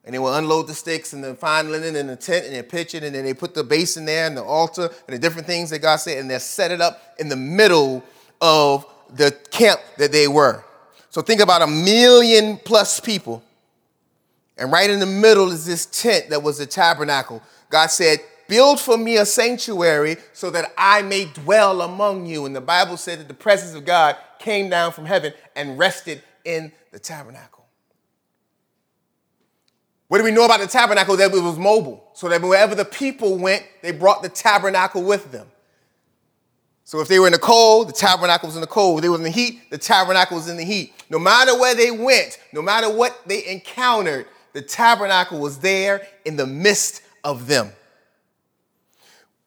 And 0.07 0.15
they 0.15 0.19
would 0.19 0.33
unload 0.33 0.69
the 0.69 0.75
sticks 0.75 1.13
and 1.13 1.23
the 1.23 1.35
fine 1.35 1.71
linen 1.71 1.97
in 1.97 2.07
the 2.07 2.17
tent 2.17 2.47
and 2.47 2.55
they 2.55 2.63
pitch 2.63 2.95
it, 2.95 3.05
and 3.05 3.15
then 3.15 3.27
they 3.27 3.35
put 3.35 3.53
the 3.53 3.63
basin 3.63 4.07
there 4.07 4.27
and 4.27 4.35
the 4.35 4.43
altar 4.43 4.89
and 5.07 5.15
the 5.15 5.19
different 5.19 5.47
things 5.47 5.69
that 5.69 5.81
God 5.81 5.97
said, 5.97 6.17
and 6.17 6.31
they 6.31 6.39
set 6.39 6.71
it 6.71 6.81
up 6.81 7.15
in 7.19 7.29
the 7.29 7.37
middle 7.37 8.03
of 8.41 8.87
the 9.15 9.31
camp 9.51 9.81
that 9.99 10.13
they 10.13 10.29
were. 10.29 10.65
So 11.11 11.21
think 11.21 11.41
about 11.41 11.63
a 11.63 11.67
million 11.67 12.59
plus 12.59 13.01
people. 13.01 13.43
And 14.57 14.71
right 14.73 14.89
in 14.89 15.01
the 15.01 15.07
middle 15.07 15.51
is 15.51 15.67
this 15.67 15.87
tent 15.87 16.31
that 16.31 16.43
was 16.43 16.59
the 16.59 16.67
tabernacle. 16.67 17.43
God 17.71 17.89
said, 17.89 18.21
Build 18.49 18.81
for 18.81 18.99
me 18.99 19.17
a 19.17 19.25
sanctuary 19.25 20.17
so 20.35 20.51
that 20.51 20.73
I 20.77 21.01
may 21.03 21.25
dwell 21.25 21.81
among 21.81 22.27
you. 22.27 22.45
And 22.45 22.55
the 22.55 22.61
Bible 22.61 22.99
said 22.99 23.19
that 23.21 23.29
the 23.29 23.35
presence 23.35 23.75
of 23.75 23.87
God 23.87 24.17
came 24.39 24.69
down 24.69 24.93
from 24.93 25.07
heaven 25.07 25.33
and 25.57 25.79
rested 25.79 26.23
in 26.45 26.73
the 26.91 26.99
tabernacle. 26.99 27.65
What 30.09 30.19
do 30.19 30.25
we 30.25 30.33
know 30.33 30.45
about 30.45 30.61
the 30.61 30.67
tabernacle? 30.67 31.17
That 31.17 31.33
it 31.33 31.41
was 31.41 31.59
mobile. 31.59 32.11
So 32.13 32.29
that 32.29 32.43
wherever 32.43 32.75
the 32.75 32.85
people 32.85 33.39
went, 33.39 33.65
they 33.81 33.93
brought 33.93 34.23
the 34.23 34.29
tabernacle 34.29 35.03
with 35.03 35.33
them. 35.33 35.47
So 36.85 37.01
if 37.01 37.09
they 37.09 37.19
were 37.19 37.27
in 37.27 37.33
the 37.33 37.39
cold, 37.39 37.89
the 37.89 37.93
tabernacle 37.93 38.49
was 38.49 38.57
in 38.57 38.61
the 38.61 38.67
cold. 38.67 38.99
If 38.99 39.03
they 39.03 39.09
were 39.09 39.17
in 39.17 39.23
the 39.23 39.31
heat, 39.31 39.71
the 39.71 39.79
tabernacle 39.79 40.37
was 40.37 40.49
in 40.49 40.57
the 40.57 40.65
heat. 40.65 40.93
No 41.09 41.19
matter 41.19 41.59
where 41.59 41.75
they 41.75 41.91
went, 41.91 42.39
no 42.53 42.61
matter 42.61 42.91
what 42.91 43.19
they 43.27 43.47
encountered, 43.47 44.27
the 44.53 44.63
tabernacle 44.63 45.39
was 45.39 45.59
there 45.59 46.07
in 46.25 46.37
the 46.37 46.47
midst 46.47 47.03
of 47.25 47.47
them. 47.47 47.71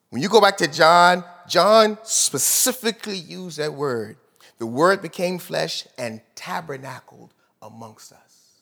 When 0.09 0.21
you 0.21 0.29
go 0.29 0.41
back 0.41 0.57
to 0.57 0.67
John, 0.67 1.23
John 1.47 1.97
specifically 2.03 3.17
used 3.17 3.57
that 3.57 3.73
word. 3.73 4.17
The 4.57 4.65
word 4.65 5.01
became 5.01 5.37
flesh 5.37 5.85
and 5.97 6.21
tabernacled 6.35 7.33
amongst 7.61 8.13
us. 8.13 8.53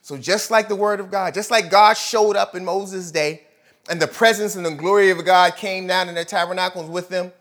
So 0.00 0.16
just 0.16 0.50
like 0.50 0.68
the 0.68 0.76
word 0.76 0.98
of 0.98 1.10
God, 1.10 1.34
just 1.34 1.50
like 1.50 1.70
God 1.70 1.96
showed 1.96 2.36
up 2.36 2.54
in 2.54 2.64
Moses' 2.64 3.10
day 3.10 3.42
and 3.88 4.00
the 4.00 4.08
presence 4.08 4.56
and 4.56 4.64
the 4.64 4.70
glory 4.70 5.10
of 5.10 5.24
God 5.24 5.56
came 5.56 5.86
down 5.86 6.08
in 6.08 6.14
the 6.14 6.24
tabernacles 6.24 6.88
with 6.88 7.08
them, 7.08 7.32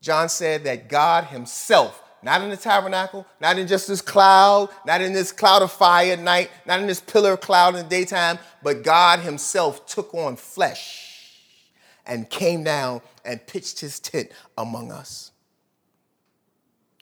John 0.00 0.28
said 0.28 0.64
that 0.64 0.88
God 0.88 1.24
Himself, 1.24 2.02
not 2.22 2.42
in 2.42 2.50
the 2.50 2.56
tabernacle, 2.56 3.26
not 3.40 3.58
in 3.58 3.66
just 3.66 3.88
this 3.88 4.00
cloud, 4.00 4.70
not 4.86 5.00
in 5.00 5.12
this 5.12 5.32
cloud 5.32 5.62
of 5.62 5.72
fire 5.72 6.12
at 6.12 6.20
night, 6.20 6.50
not 6.66 6.80
in 6.80 6.86
this 6.86 7.00
pillar 7.00 7.32
of 7.32 7.40
cloud 7.40 7.74
in 7.74 7.82
the 7.82 7.88
daytime, 7.88 8.38
but 8.62 8.82
God 8.82 9.20
Himself 9.20 9.86
took 9.86 10.14
on 10.14 10.36
flesh 10.36 11.36
and 12.06 12.28
came 12.28 12.64
down 12.64 13.02
and 13.24 13.46
pitched 13.46 13.80
His 13.80 14.00
tent 14.00 14.30
among 14.56 14.90
us. 14.90 15.30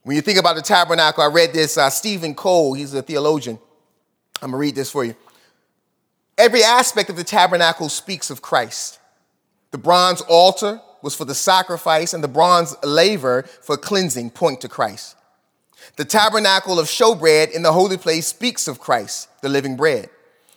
When 0.03 0.17
you 0.17 0.23
think 0.23 0.39
about 0.39 0.57
the 0.57 0.63
tabernacle, 0.63 1.23
I 1.23 1.27
read 1.27 1.53
this, 1.53 1.77
uh, 1.77 1.91
Steven 1.91 2.35
Cole, 2.35 2.73
he's 2.73 2.95
a 2.95 3.03
theologian. 3.03 3.59
I'm 4.41 4.51
gonna 4.51 4.57
read 4.59 4.75
this 4.75 4.91
for 4.91 5.05
you. 5.05 5.15
Every 6.39 6.63
aspect 6.63 7.11
of 7.11 7.17
the 7.17 7.25
tabernacle 7.25 7.89
speaks 7.89 8.31
of 8.31 8.41
Christ. 8.41 9.01
The 9.71 9.79
bronze 9.79 10.21
altar, 10.23 10.81
was 11.03 11.15
for 11.15 11.25
the 11.25 11.35
sacrifice, 11.35 12.13
and 12.13 12.23
the 12.23 12.29
bronze 12.29 12.75
laver 12.83 13.43
for 13.63 13.77
cleansing 13.77 14.31
point 14.31 14.61
to 14.61 14.69
Christ. 14.69 15.17
The 15.97 16.05
tabernacle 16.05 16.79
of 16.79 16.87
showbread 16.87 17.51
in 17.53 17.63
the 17.63 17.73
holy 17.73 17.97
place 17.97 18.27
speaks 18.27 18.69
of 18.69 18.81
Christ, 18.81 19.29
the 19.43 19.49
living 19.49 19.77
bread. 19.77 20.11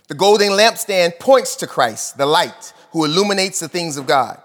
The 0.08 0.16
golden 0.16 0.52
lampstand 0.52 1.20
points 1.20 1.56
to 1.58 1.68
Christ, 1.68 2.18
the 2.18 2.26
light, 2.26 2.74
who 2.92 3.06
illuminates 3.06 3.60
the 3.60 3.70
things 3.70 3.98
of 3.98 4.08
God. 4.08 4.42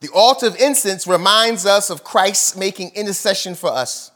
The 0.00 0.10
altar 0.12 0.46
of 0.46 0.56
incense 0.56 1.06
reminds 1.06 1.64
us 1.64 1.88
of 1.88 2.04
Christ 2.04 2.58
making 2.58 2.90
intercession 2.94 3.54
for 3.54 3.70
us. 3.70 4.10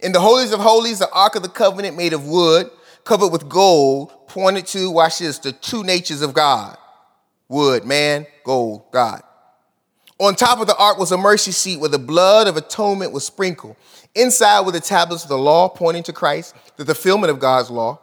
In 0.00 0.12
the 0.12 0.20
holies 0.20 0.52
of 0.52 0.60
holies, 0.60 0.98
the 0.98 1.10
ark 1.10 1.36
of 1.36 1.42
the 1.42 1.48
covenant 1.48 1.96
made 1.96 2.12
of 2.12 2.26
wood, 2.26 2.70
covered 3.04 3.28
with 3.28 3.48
gold, 3.48 4.12
pointed 4.28 4.66
to, 4.68 4.90
watch 4.90 5.20
this, 5.20 5.38
the 5.38 5.52
two 5.52 5.84
natures 5.84 6.22
of 6.22 6.34
God 6.34 6.76
wood, 7.48 7.84
man, 7.84 8.26
gold, 8.44 8.82
God. 8.90 9.22
On 10.22 10.36
top 10.36 10.60
of 10.60 10.68
the 10.68 10.76
ark 10.76 10.98
was 10.98 11.10
a 11.10 11.18
mercy 11.18 11.50
seat 11.50 11.80
where 11.80 11.88
the 11.88 11.98
blood 11.98 12.46
of 12.46 12.56
atonement 12.56 13.10
was 13.10 13.26
sprinkled. 13.26 13.74
Inside 14.14 14.60
were 14.60 14.70
the 14.70 14.78
tablets 14.78 15.24
of 15.24 15.28
the 15.28 15.36
law 15.36 15.68
pointing 15.68 16.04
to 16.04 16.12
Christ, 16.12 16.54
the 16.76 16.84
fulfillment 16.84 17.32
of 17.32 17.40
God's 17.40 17.70
law. 17.70 17.98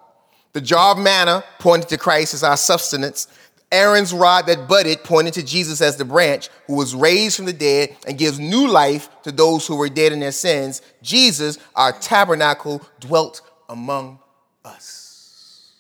The 0.52 0.60
jar 0.60 0.92
of 0.92 0.98
manna 0.98 1.46
pointed 1.60 1.88
to 1.88 1.98
Christ 1.98 2.34
as 2.34 2.44
our 2.44 2.58
sustenance. 2.58 3.30
Aaron's 3.72 4.12
rod 4.12 4.48
that 4.48 4.68
budded 4.68 5.02
pointed 5.06 5.34
to 5.36 5.44
Jesus 5.44 5.80
as 5.80 5.96
the 5.96 6.04
branch 6.04 6.50
who 6.68 6.76
was 6.76 6.94
raised 6.94 7.38
from 7.38 7.46
the 7.46 7.54
dead 7.54 7.96
and 8.06 8.18
gives 8.18 8.38
new 8.38 8.68
life 8.68 9.10
to 9.24 9.32
those 9.32 9.66
who 9.66 9.78
were 9.78 9.88
dead 9.88 10.12
in 10.12 10.20
their 10.20 10.34
sins. 10.34 10.82
Jesus, 11.02 11.58
our 11.74 11.94
tabernacle, 11.94 12.82
dwelt 13.00 13.42
among 13.70 14.20
us. 14.66 15.72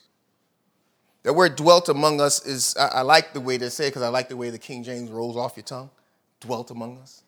The 1.23 1.33
word 1.33 1.57
dwelt 1.57 1.89
among 1.89 2.21
us 2.21 2.45
is, 2.45 2.77
I, 2.79 2.87
I 2.87 3.01
like 3.01 3.33
the 3.33 3.41
way 3.41 3.57
they 3.57 3.67
say 3.67 3.87
it 3.87 3.89
because 3.89 4.03
I 4.03 4.07
like 4.07 4.29
the 4.29 4.37
way 4.37 4.51
the 4.51 4.57
King 4.57 4.85
James 4.85 5.09
rolls 5.09 5.35
off 5.35 5.57
your 5.57 5.65
tongue 5.65 5.89
dwelt 6.39 6.71
among 6.71 6.97
us. 6.99 7.23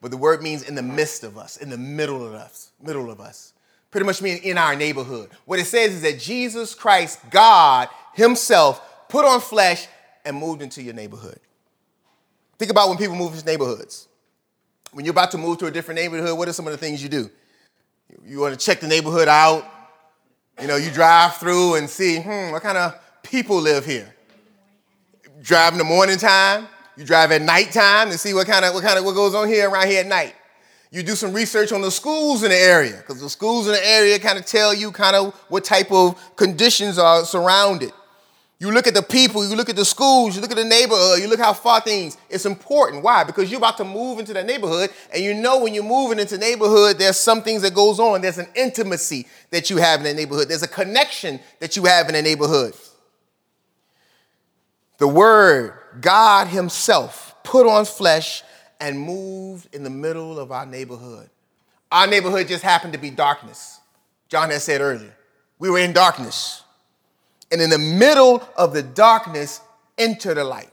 But 0.00 0.10
the 0.10 0.16
word 0.16 0.42
means 0.42 0.62
in 0.62 0.74
the 0.74 0.82
midst 0.82 1.24
of 1.24 1.38
us, 1.38 1.56
in 1.56 1.70
the 1.70 1.78
middle 1.78 2.24
of 2.24 2.34
us, 2.34 2.70
middle 2.82 3.10
of 3.10 3.20
us. 3.20 3.52
Pretty 3.90 4.04
much 4.06 4.20
mean 4.20 4.38
in 4.38 4.58
our 4.58 4.76
neighborhood. 4.76 5.30
What 5.46 5.58
it 5.58 5.64
says 5.64 5.94
is 5.94 6.02
that 6.02 6.18
Jesus 6.18 6.74
Christ, 6.74 7.18
God 7.30 7.88
Himself, 8.14 9.08
put 9.08 9.24
on 9.24 9.40
flesh 9.40 9.86
and 10.24 10.36
moved 10.36 10.60
into 10.60 10.82
your 10.82 10.94
neighborhood. 10.94 11.40
Think 12.58 12.70
about 12.70 12.88
when 12.88 12.98
people 12.98 13.16
move 13.16 13.32
into 13.32 13.44
neighborhoods. 13.44 14.08
When 14.92 15.04
you're 15.04 15.12
about 15.12 15.30
to 15.32 15.38
move 15.38 15.58
to 15.58 15.66
a 15.66 15.70
different 15.70 16.00
neighborhood, 16.00 16.36
what 16.36 16.48
are 16.48 16.52
some 16.52 16.66
of 16.66 16.72
the 16.72 16.78
things 16.78 17.02
you 17.02 17.08
do? 17.08 17.30
You 18.24 18.40
want 18.40 18.58
to 18.58 18.64
check 18.64 18.80
the 18.80 18.88
neighborhood 18.88 19.28
out. 19.28 19.64
You 20.60 20.66
know, 20.66 20.76
you 20.76 20.90
drive 20.90 21.36
through 21.36 21.74
and 21.74 21.88
see, 21.88 22.18
hmm, 22.18 22.50
what 22.50 22.62
kind 22.62 22.78
of 22.78 22.94
people 23.22 23.56
live 23.56 23.84
here? 23.84 24.14
Drive 25.42 25.72
in 25.72 25.78
the 25.78 25.84
morning 25.84 26.16
time. 26.16 26.66
You 26.96 27.04
drive 27.04 27.30
at 27.32 27.42
nighttime 27.42 28.10
to 28.10 28.18
see 28.18 28.32
what 28.32 28.46
kind 28.46 28.64
of 28.64 28.74
what 28.74 28.82
kind 28.82 28.98
of 28.98 29.04
what 29.04 29.14
goes 29.14 29.34
on 29.34 29.48
here 29.48 29.68
around 29.68 29.88
here 29.88 30.00
at 30.00 30.06
night. 30.06 30.34
You 30.90 31.02
do 31.02 31.14
some 31.14 31.32
research 31.32 31.72
on 31.72 31.82
the 31.82 31.90
schools 31.90 32.42
in 32.42 32.50
the 32.50 32.56
area 32.56 32.96
because 32.96 33.20
the 33.20 33.28
schools 33.28 33.66
in 33.66 33.74
the 33.74 33.86
area 33.86 34.18
kind 34.18 34.38
of 34.38 34.46
tell 34.46 34.72
you 34.72 34.90
kind 34.92 35.16
of 35.16 35.34
what 35.48 35.64
type 35.64 35.92
of 35.92 36.18
conditions 36.36 36.98
are 36.98 37.24
surrounded. 37.24 37.92
You 38.58 38.72
look 38.72 38.86
at 38.86 38.94
the 38.94 39.02
people, 39.02 39.46
you 39.46 39.54
look 39.54 39.68
at 39.68 39.76
the 39.76 39.84
schools, 39.84 40.34
you 40.34 40.40
look 40.40 40.50
at 40.50 40.56
the 40.56 40.64
neighborhood, 40.64 41.20
you 41.20 41.28
look 41.28 41.38
how 41.38 41.52
far 41.52 41.82
things. 41.82 42.16
It's 42.30 42.46
important. 42.46 43.02
Why? 43.02 43.22
Because 43.22 43.50
you're 43.50 43.58
about 43.58 43.76
to 43.76 43.84
move 43.84 44.18
into 44.18 44.32
that 44.32 44.46
neighborhood, 44.46 44.88
and 45.12 45.22
you 45.22 45.34
know 45.34 45.60
when 45.62 45.74
you're 45.74 45.84
moving 45.84 46.18
into 46.18 46.38
neighborhood, 46.38 46.98
there's 46.98 47.18
some 47.18 47.42
things 47.42 47.60
that 47.62 47.74
goes 47.74 48.00
on. 48.00 48.22
There's 48.22 48.38
an 48.38 48.48
intimacy 48.54 49.26
that 49.50 49.68
you 49.68 49.76
have 49.76 50.00
in 50.00 50.04
the 50.04 50.14
neighborhood. 50.14 50.48
There's 50.48 50.62
a 50.62 50.68
connection 50.68 51.38
that 51.60 51.76
you 51.76 51.84
have 51.84 52.08
in 52.08 52.14
the 52.14 52.22
neighborhood. 52.22 52.74
The 54.96 55.08
Word, 55.08 55.74
God 56.00 56.48
Himself, 56.48 57.34
put 57.42 57.66
on 57.66 57.84
flesh 57.84 58.42
and 58.80 58.98
moved 58.98 59.74
in 59.74 59.82
the 59.82 59.90
middle 59.90 60.38
of 60.38 60.52
our 60.52 60.66
neighborhood. 60.66 61.30
Our 61.90 62.06
neighborhood 62.06 62.48
just 62.48 62.62
happened 62.62 62.92
to 62.92 62.98
be 62.98 63.10
darkness. 63.10 63.80
John 64.28 64.50
had 64.50 64.60
said 64.60 64.80
earlier, 64.80 65.14
we 65.58 65.70
were 65.70 65.78
in 65.78 65.92
darkness 65.92 66.62
and 67.50 67.60
in 67.60 67.70
the 67.70 67.78
middle 67.78 68.46
of 68.56 68.72
the 68.72 68.82
darkness 68.82 69.60
enter 69.96 70.34
the 70.34 70.44
light. 70.44 70.70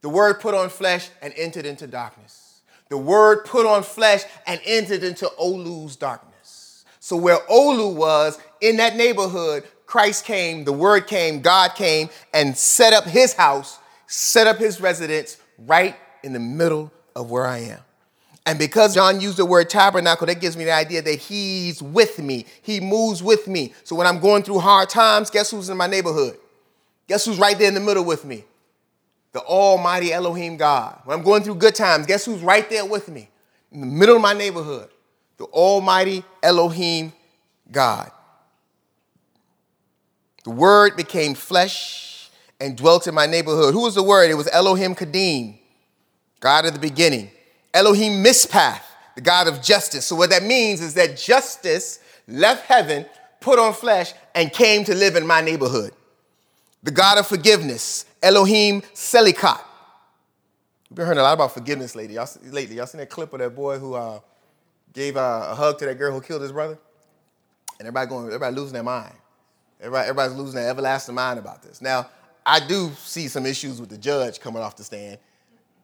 The 0.00 0.08
word 0.08 0.40
put 0.40 0.54
on 0.54 0.68
flesh 0.68 1.08
and 1.20 1.32
entered 1.36 1.64
into 1.64 1.86
darkness. 1.86 2.60
The 2.88 2.98
word 2.98 3.44
put 3.44 3.66
on 3.66 3.84
flesh 3.84 4.24
and 4.46 4.60
entered 4.64 5.04
into 5.04 5.30
Olu's 5.40 5.96
darkness. 5.96 6.84
So 6.98 7.16
where 7.16 7.38
Olu 7.50 7.94
was 7.94 8.38
in 8.60 8.76
that 8.76 8.96
neighborhood, 8.96 9.64
Christ 9.92 10.24
came, 10.24 10.64
the 10.64 10.72
word 10.72 11.06
came, 11.06 11.42
God 11.42 11.74
came 11.74 12.08
and 12.32 12.56
set 12.56 12.94
up 12.94 13.04
his 13.04 13.34
house, 13.34 13.78
set 14.06 14.46
up 14.46 14.56
his 14.56 14.80
residence 14.80 15.36
right 15.58 15.94
in 16.22 16.32
the 16.32 16.40
middle 16.40 16.90
of 17.14 17.30
where 17.30 17.46
I 17.46 17.58
am. 17.58 17.80
And 18.46 18.58
because 18.58 18.94
John 18.94 19.20
used 19.20 19.36
the 19.36 19.44
word 19.44 19.68
tabernacle, 19.68 20.26
that 20.28 20.40
gives 20.40 20.56
me 20.56 20.64
the 20.64 20.72
idea 20.72 21.02
that 21.02 21.18
he's 21.18 21.82
with 21.82 22.18
me. 22.18 22.46
He 22.62 22.80
moves 22.80 23.22
with 23.22 23.46
me. 23.46 23.74
So 23.84 23.94
when 23.94 24.06
I'm 24.06 24.18
going 24.18 24.44
through 24.44 24.60
hard 24.60 24.88
times, 24.88 25.28
guess 25.28 25.50
who's 25.50 25.68
in 25.68 25.76
my 25.76 25.88
neighborhood? 25.88 26.38
Guess 27.06 27.26
who's 27.26 27.38
right 27.38 27.58
there 27.58 27.68
in 27.68 27.74
the 27.74 27.80
middle 27.80 28.02
with 28.06 28.24
me? 28.24 28.44
The 29.32 29.40
Almighty 29.40 30.10
Elohim 30.10 30.56
God. 30.56 31.02
When 31.04 31.18
I'm 31.18 31.22
going 31.22 31.42
through 31.42 31.56
good 31.56 31.74
times, 31.74 32.06
guess 32.06 32.24
who's 32.24 32.40
right 32.40 32.66
there 32.70 32.86
with 32.86 33.10
me? 33.10 33.28
In 33.70 33.80
the 33.82 33.86
middle 33.86 34.16
of 34.16 34.22
my 34.22 34.32
neighborhood, 34.32 34.88
the 35.36 35.44
Almighty 35.44 36.24
Elohim 36.42 37.12
God. 37.70 38.10
The 40.44 40.50
Word 40.50 40.96
became 40.96 41.34
flesh 41.34 42.30
and 42.60 42.76
dwelt 42.76 43.06
in 43.06 43.14
my 43.14 43.26
neighborhood. 43.26 43.74
Who 43.74 43.82
was 43.82 43.94
the 43.94 44.02
Word? 44.02 44.30
It 44.30 44.34
was 44.34 44.48
Elohim 44.48 44.94
Kadim, 44.94 45.58
God 46.40 46.66
of 46.66 46.72
the 46.72 46.78
beginning. 46.78 47.30
Elohim 47.74 48.22
Mispath, 48.22 48.82
the 49.14 49.20
God 49.20 49.48
of 49.48 49.62
justice. 49.62 50.06
So, 50.06 50.16
what 50.16 50.30
that 50.30 50.42
means 50.42 50.80
is 50.80 50.94
that 50.94 51.16
justice 51.16 52.00
left 52.28 52.66
heaven, 52.66 53.06
put 53.40 53.58
on 53.58 53.72
flesh, 53.72 54.12
and 54.34 54.52
came 54.52 54.84
to 54.84 54.94
live 54.94 55.16
in 55.16 55.26
my 55.26 55.40
neighborhood. 55.40 55.92
The 56.82 56.90
God 56.90 57.18
of 57.18 57.26
forgiveness, 57.26 58.04
Elohim 58.22 58.82
Selikat. 58.94 59.60
We've 60.90 60.96
been 60.96 61.06
hearing 61.06 61.18
a 61.20 61.22
lot 61.22 61.34
about 61.34 61.54
forgiveness 61.54 61.94
lately. 61.94 62.16
Y'all, 62.16 62.28
lately. 62.44 62.76
Y'all 62.76 62.86
seen 62.86 62.98
that 62.98 63.08
clip 63.08 63.32
of 63.32 63.38
that 63.38 63.54
boy 63.54 63.78
who 63.78 63.94
uh, 63.94 64.20
gave 64.92 65.16
uh, 65.16 65.48
a 65.50 65.54
hug 65.54 65.78
to 65.78 65.86
that 65.86 65.94
girl 65.98 66.12
who 66.12 66.20
killed 66.20 66.42
his 66.42 66.52
brother? 66.52 66.78
And 67.78 67.88
everybody 67.88 68.08
going, 68.08 68.26
everybody 68.26 68.54
losing 68.54 68.74
their 68.74 68.82
mind. 68.82 69.14
Everybody, 69.82 70.08
everybody's 70.08 70.36
losing 70.36 70.60
their 70.60 70.70
everlasting 70.70 71.16
mind 71.16 71.40
about 71.40 71.62
this. 71.62 71.82
Now, 71.82 72.08
I 72.46 72.60
do 72.60 72.92
see 72.98 73.26
some 73.26 73.44
issues 73.44 73.80
with 73.80 73.90
the 73.90 73.98
judge 73.98 74.38
coming 74.38 74.62
off 74.62 74.76
the 74.76 74.84
stand 74.84 75.18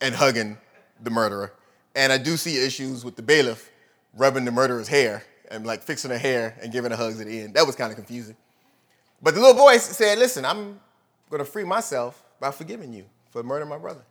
and 0.00 0.14
hugging 0.14 0.56
the 1.02 1.10
murderer. 1.10 1.52
And 1.96 2.12
I 2.12 2.18
do 2.18 2.36
see 2.36 2.64
issues 2.64 3.04
with 3.04 3.16
the 3.16 3.22
bailiff 3.22 3.70
rubbing 4.14 4.44
the 4.44 4.52
murderer's 4.52 4.86
hair 4.86 5.24
and 5.50 5.66
like 5.66 5.82
fixing 5.82 6.12
her 6.12 6.18
hair 6.18 6.56
and 6.62 6.72
giving 6.72 6.92
her 6.92 6.96
hugs 6.96 7.20
at 7.20 7.26
the 7.26 7.40
end. 7.40 7.54
That 7.54 7.66
was 7.66 7.74
kind 7.74 7.90
of 7.90 7.96
confusing. 7.96 8.36
But 9.20 9.34
the 9.34 9.40
little 9.40 9.56
boy 9.56 9.78
said, 9.78 10.16
Listen, 10.18 10.44
I'm 10.44 10.78
going 11.28 11.44
to 11.44 11.44
free 11.44 11.64
myself 11.64 12.22
by 12.38 12.52
forgiving 12.52 12.92
you 12.92 13.04
for 13.30 13.42
murdering 13.42 13.68
my 13.68 13.78
brother. 13.78 14.02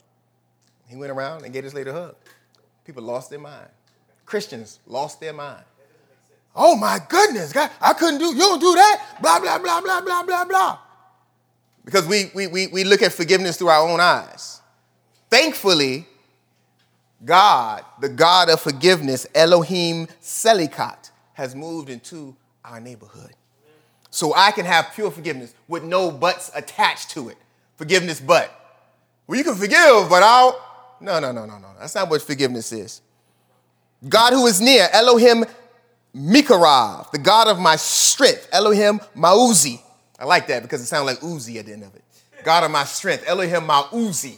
He 0.90 0.98
went 0.98 1.12
around 1.12 1.46
and 1.46 1.54
gave 1.54 1.64
his 1.64 1.74
lady 1.74 1.90
a 1.90 1.94
hug. 1.94 2.16
People 2.84 3.04
lost 3.04 3.30
their 3.30 3.40
mind. 3.40 3.70
Christians 4.26 4.80
lost 4.86 5.22
their 5.22 5.34
mind. 5.34 5.64
Oh 6.60 6.76
my 6.76 7.00
goodness, 7.08 7.54
God, 7.54 7.70
I 7.80 7.94
couldn't 7.94 8.20
do, 8.20 8.26
you 8.26 8.40
don't 8.40 8.60
do 8.60 8.74
that, 8.74 9.18
blah, 9.22 9.40
blah, 9.40 9.60
blah, 9.60 9.80
blah, 9.80 10.02
blah, 10.02 10.24
blah, 10.24 10.46
blah. 10.46 10.80
Because 11.86 12.08
we, 12.08 12.32
we, 12.34 12.48
we, 12.48 12.68
we 12.68 12.84
look 12.84 13.04
at 13.04 13.14
forgiveness 13.14 13.58
through 13.58 13.68
our 13.68 13.88
own 13.88 14.00
eyes. 14.00 14.60
Thankfully, 15.30 16.08
God, 17.24 17.86
the 18.02 18.10
God 18.10 18.50
of 18.50 18.60
forgiveness, 18.60 19.28
Elohim 19.36 20.08
Selikat, 20.20 21.12
has 21.34 21.56
moved 21.56 21.90
into 21.90 22.36
our 22.66 22.80
neighborhood. 22.80 23.34
So 24.10 24.34
I 24.36 24.52
can 24.52 24.66
have 24.66 24.92
pure 24.96 25.12
forgiveness 25.12 25.54
with 25.68 25.84
no 25.84 26.10
buts 26.10 26.50
attached 26.56 27.12
to 27.12 27.30
it. 27.30 27.38
Forgiveness, 27.76 28.20
but. 28.20 28.52
Well, 29.28 29.38
you 29.38 29.44
can 29.44 29.56
forgive, 29.56 30.10
but 30.10 30.24
I'll. 30.24 30.60
No, 31.00 31.20
no, 31.20 31.32
no, 31.32 31.46
no, 31.46 31.60
no. 31.60 31.68
That's 31.80 31.94
not 31.94 32.10
what 32.10 32.22
forgiveness 32.24 32.72
is. 32.72 33.02
God 34.08 34.34
who 34.34 34.48
is 34.48 34.60
near, 34.60 34.88
Elohim 34.92 35.46
Mikarav, 36.16 37.12
the 37.12 37.18
God 37.18 37.48
of 37.48 37.60
my 37.60 37.76
strength, 37.76 38.48
Elohim 38.52 39.00
Mauzi. 39.16 39.82
I 40.20 40.26
like 40.26 40.48
that 40.48 40.64
because 40.64 40.82
it 40.82 40.86
sounds 40.86 41.06
like 41.06 41.20
Uzi 41.20 41.58
at 41.58 41.66
the 41.66 41.74
end 41.74 41.84
of 41.84 41.96
it. 41.96 42.04
God 42.44 42.64
of 42.64 42.72
my 42.72 42.84
strength, 42.86 43.24
Elohim 43.28 43.62
Mauzi. 43.62 44.38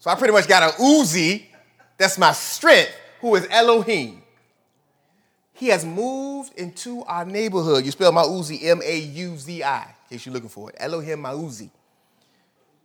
So 0.00 0.10
I 0.10 0.16
pretty 0.16 0.32
much 0.32 0.48
got 0.48 0.62
a 0.62 0.76
Uzi 0.76 1.46
that's 1.98 2.18
my 2.18 2.32
strength, 2.32 2.92
who 3.20 3.34
is 3.36 3.46
Elohim. 3.50 4.22
He 5.52 5.68
has 5.68 5.84
moved 5.84 6.58
into 6.58 7.04
our 7.04 7.24
neighborhood. 7.24 7.84
You 7.84 7.92
spell 7.92 8.12
Mauzi, 8.12 8.64
M 8.64 8.80
A 8.82 8.98
U 8.98 9.36
Z 9.36 9.62
I, 9.62 9.82
in 9.82 9.88
case 10.10 10.26
you're 10.26 10.32
looking 10.32 10.48
for 10.48 10.70
it. 10.70 10.76
Elohim 10.80 11.22
Mauzi 11.22 11.70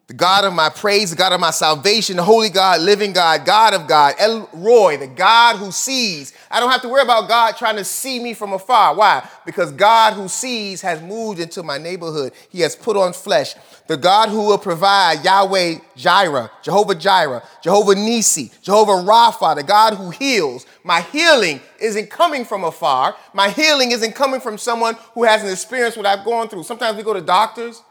the 0.07 0.13
God 0.13 0.45
of 0.45 0.53
my 0.53 0.69
praise, 0.69 1.09
the 1.09 1.17
God 1.17 1.33
of 1.33 1.41
my 1.41 1.51
salvation, 1.51 2.15
the 2.15 2.23
holy 2.23 2.49
God, 2.49 2.79
living 2.79 3.11
God, 3.11 3.45
God 3.45 3.73
of 3.73 3.87
God, 3.87 4.15
El 4.17 4.49
Roi, 4.53 4.95
the 4.95 5.07
God 5.07 5.57
who 5.57 5.69
sees. 5.69 6.33
I 6.49 6.61
don't 6.61 6.71
have 6.71 6.81
to 6.83 6.87
worry 6.87 7.01
about 7.01 7.27
God 7.27 7.57
trying 7.57 7.75
to 7.75 7.83
see 7.83 8.17
me 8.23 8.33
from 8.33 8.53
afar. 8.53 8.95
Why? 8.95 9.27
Because 9.45 9.73
God 9.73 10.13
who 10.13 10.29
sees 10.29 10.81
has 10.81 11.01
moved 11.01 11.41
into 11.41 11.61
my 11.61 11.77
neighborhood. 11.77 12.31
He 12.49 12.61
has 12.61 12.73
put 12.73 12.95
on 12.95 13.11
flesh. 13.11 13.55
The 13.87 13.97
God 13.97 14.29
who 14.29 14.45
will 14.45 14.57
provide, 14.57 15.25
Yahweh 15.25 15.79
Jireh, 15.97 16.51
Jehovah 16.61 16.95
Jireh, 16.95 17.43
Jehovah 17.61 17.95
Nisi, 17.95 18.49
Jehovah 18.61 19.05
Rapha, 19.05 19.57
the 19.57 19.63
God 19.63 19.95
who 19.95 20.09
heals. 20.11 20.65
My 20.85 21.01
healing 21.01 21.59
isn't 21.81 22.09
coming 22.09 22.45
from 22.45 22.63
afar. 22.63 23.17
My 23.33 23.49
healing 23.49 23.91
isn't 23.91 24.15
coming 24.15 24.39
from 24.39 24.57
someone 24.57 24.95
who 25.13 25.25
hasn't 25.25 25.51
experienced 25.51 25.97
what 25.97 26.05
I've 26.05 26.23
gone 26.23 26.47
through. 26.47 26.63
Sometimes 26.63 26.95
we 26.95 27.03
go 27.03 27.13
to 27.13 27.19
doctors 27.19 27.83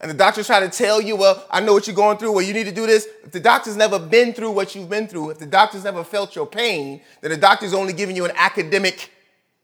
and 0.00 0.10
the 0.10 0.14
doctor's 0.14 0.46
trying 0.46 0.68
to 0.68 0.76
tell 0.76 1.00
you, 1.00 1.16
well, 1.16 1.46
I 1.50 1.60
know 1.60 1.72
what 1.72 1.86
you're 1.86 1.96
going 1.96 2.18
through, 2.18 2.32
well, 2.32 2.42
you 2.42 2.52
need 2.52 2.64
to 2.64 2.72
do 2.72 2.86
this. 2.86 3.06
If 3.24 3.30
the 3.30 3.40
doctor's 3.40 3.76
never 3.76 3.98
been 3.98 4.32
through 4.32 4.50
what 4.50 4.74
you've 4.74 4.90
been 4.90 5.06
through, 5.06 5.30
if 5.30 5.38
the 5.38 5.46
doctor's 5.46 5.84
never 5.84 6.04
felt 6.04 6.34
your 6.34 6.46
pain, 6.46 7.00
then 7.20 7.30
the 7.30 7.36
doctor's 7.36 7.72
only 7.72 7.92
giving 7.92 8.16
you 8.16 8.24
an 8.24 8.32
academic 8.34 9.10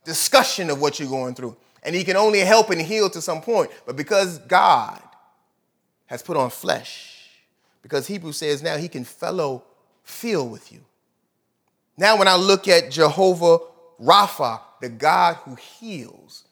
discussion 0.04 0.70
of 0.70 0.80
what 0.80 0.98
you're 0.98 1.08
going 1.08 1.34
through. 1.34 1.56
And 1.82 1.94
he 1.94 2.04
can 2.04 2.16
only 2.16 2.40
help 2.40 2.70
and 2.70 2.80
heal 2.80 3.10
to 3.10 3.20
some 3.20 3.40
point. 3.40 3.70
But 3.86 3.96
because 3.96 4.38
God 4.38 5.02
has 6.06 6.22
put 6.22 6.36
on 6.36 6.50
flesh, 6.50 7.28
because 7.82 8.06
Hebrew 8.06 8.32
says 8.32 8.62
now 8.62 8.76
he 8.76 8.88
can 8.88 9.04
fellow 9.04 9.64
feel 10.02 10.46
with 10.48 10.72
you. 10.72 10.80
Now, 11.96 12.16
when 12.16 12.28
I 12.28 12.36
look 12.36 12.66
at 12.68 12.90
Jehovah 12.90 13.58
Rapha, 14.00 14.60
the 14.80 14.88
God 14.88 15.36
who 15.36 15.54
heals, 15.54 16.44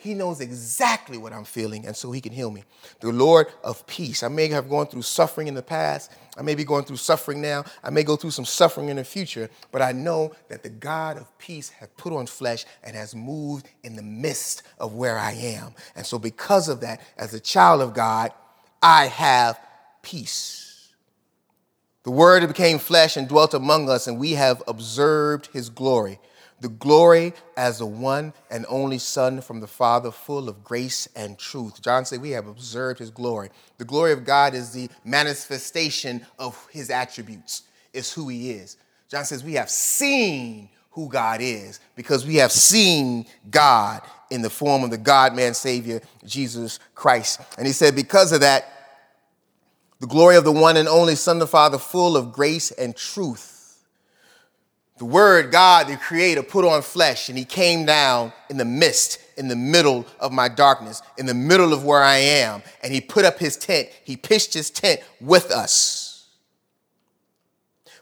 he 0.00 0.14
knows 0.14 0.40
exactly 0.40 1.18
what 1.18 1.34
I'm 1.34 1.44
feeling, 1.44 1.84
and 1.84 1.94
so 1.94 2.10
He 2.10 2.22
can 2.22 2.32
heal 2.32 2.50
me. 2.50 2.64
The 3.00 3.12
Lord 3.12 3.48
of 3.62 3.86
peace. 3.86 4.22
I 4.22 4.28
may 4.28 4.48
have 4.48 4.70
gone 4.70 4.86
through 4.86 5.02
suffering 5.02 5.46
in 5.46 5.52
the 5.52 5.62
past. 5.62 6.10
I 6.38 6.42
may 6.42 6.54
be 6.54 6.64
going 6.64 6.84
through 6.84 6.96
suffering 6.96 7.42
now. 7.42 7.64
I 7.84 7.90
may 7.90 8.02
go 8.02 8.16
through 8.16 8.30
some 8.30 8.46
suffering 8.46 8.88
in 8.88 8.96
the 8.96 9.04
future, 9.04 9.50
but 9.70 9.82
I 9.82 9.92
know 9.92 10.32
that 10.48 10.62
the 10.62 10.70
God 10.70 11.18
of 11.18 11.36
peace 11.36 11.68
has 11.68 11.90
put 11.98 12.14
on 12.14 12.26
flesh 12.26 12.64
and 12.82 12.96
has 12.96 13.14
moved 13.14 13.68
in 13.82 13.94
the 13.94 14.02
midst 14.02 14.62
of 14.78 14.94
where 14.94 15.18
I 15.18 15.32
am. 15.32 15.74
And 15.94 16.06
so, 16.06 16.18
because 16.18 16.70
of 16.70 16.80
that, 16.80 17.02
as 17.18 17.34
a 17.34 17.40
child 17.40 17.82
of 17.82 17.92
God, 17.92 18.32
I 18.82 19.08
have 19.08 19.60
peace. 20.00 20.94
The 22.04 22.10
Word 22.10 22.48
became 22.48 22.78
flesh 22.78 23.18
and 23.18 23.28
dwelt 23.28 23.52
among 23.52 23.90
us, 23.90 24.06
and 24.06 24.18
we 24.18 24.32
have 24.32 24.62
observed 24.66 25.50
His 25.52 25.68
glory 25.68 26.20
the 26.60 26.68
glory 26.68 27.32
as 27.56 27.78
the 27.78 27.86
one 27.86 28.32
and 28.50 28.66
only 28.68 28.98
Son 28.98 29.40
from 29.40 29.60
the 29.60 29.66
Father, 29.66 30.10
full 30.10 30.48
of 30.48 30.62
grace 30.62 31.08
and 31.16 31.38
truth. 31.38 31.80
John 31.80 32.04
said, 32.04 32.20
We 32.20 32.30
have 32.30 32.46
observed 32.46 32.98
his 32.98 33.10
glory. 33.10 33.50
The 33.78 33.84
glory 33.84 34.12
of 34.12 34.24
God 34.24 34.54
is 34.54 34.72
the 34.72 34.90
manifestation 35.04 36.26
of 36.38 36.68
his 36.70 36.90
attributes, 36.90 37.62
is 37.92 38.12
who 38.12 38.28
he 38.28 38.50
is. 38.50 38.76
John 39.08 39.24
says, 39.24 39.42
We 39.42 39.54
have 39.54 39.70
seen 39.70 40.68
who 40.90 41.08
God 41.08 41.40
is 41.40 41.80
because 41.94 42.26
we 42.26 42.36
have 42.36 42.52
seen 42.52 43.26
God 43.50 44.02
in 44.30 44.42
the 44.42 44.50
form 44.50 44.84
of 44.84 44.90
the 44.90 44.98
God 44.98 45.34
man 45.34 45.54
Savior, 45.54 46.00
Jesus 46.24 46.78
Christ. 46.94 47.40
And 47.56 47.66
he 47.66 47.72
said, 47.72 47.96
Because 47.96 48.32
of 48.32 48.40
that, 48.40 48.66
the 50.00 50.06
glory 50.06 50.36
of 50.36 50.44
the 50.44 50.52
one 50.52 50.76
and 50.76 50.88
only 50.88 51.14
Son 51.14 51.38
the 51.38 51.46
Father, 51.46 51.78
full 51.78 52.16
of 52.16 52.32
grace 52.32 52.70
and 52.70 52.96
truth 52.96 53.59
the 55.00 55.06
Word, 55.06 55.50
God, 55.50 55.86
the 55.86 55.96
Creator, 55.96 56.42
put 56.42 56.62
on 56.62 56.82
flesh 56.82 57.30
and 57.30 57.38
He 57.38 57.46
came 57.46 57.86
down 57.86 58.34
in 58.50 58.58
the 58.58 58.66
mist, 58.66 59.18
in 59.38 59.48
the 59.48 59.56
middle 59.56 60.06
of 60.20 60.30
my 60.30 60.46
darkness, 60.46 61.00
in 61.16 61.24
the 61.24 61.32
middle 61.32 61.72
of 61.72 61.86
where 61.86 62.02
I 62.02 62.16
am, 62.16 62.62
and 62.82 62.92
He 62.92 63.00
put 63.00 63.24
up 63.24 63.38
His 63.38 63.56
tent. 63.56 63.88
He 64.04 64.18
pitched 64.18 64.52
His 64.52 64.68
tent 64.68 65.00
with 65.18 65.50
us. 65.52 66.28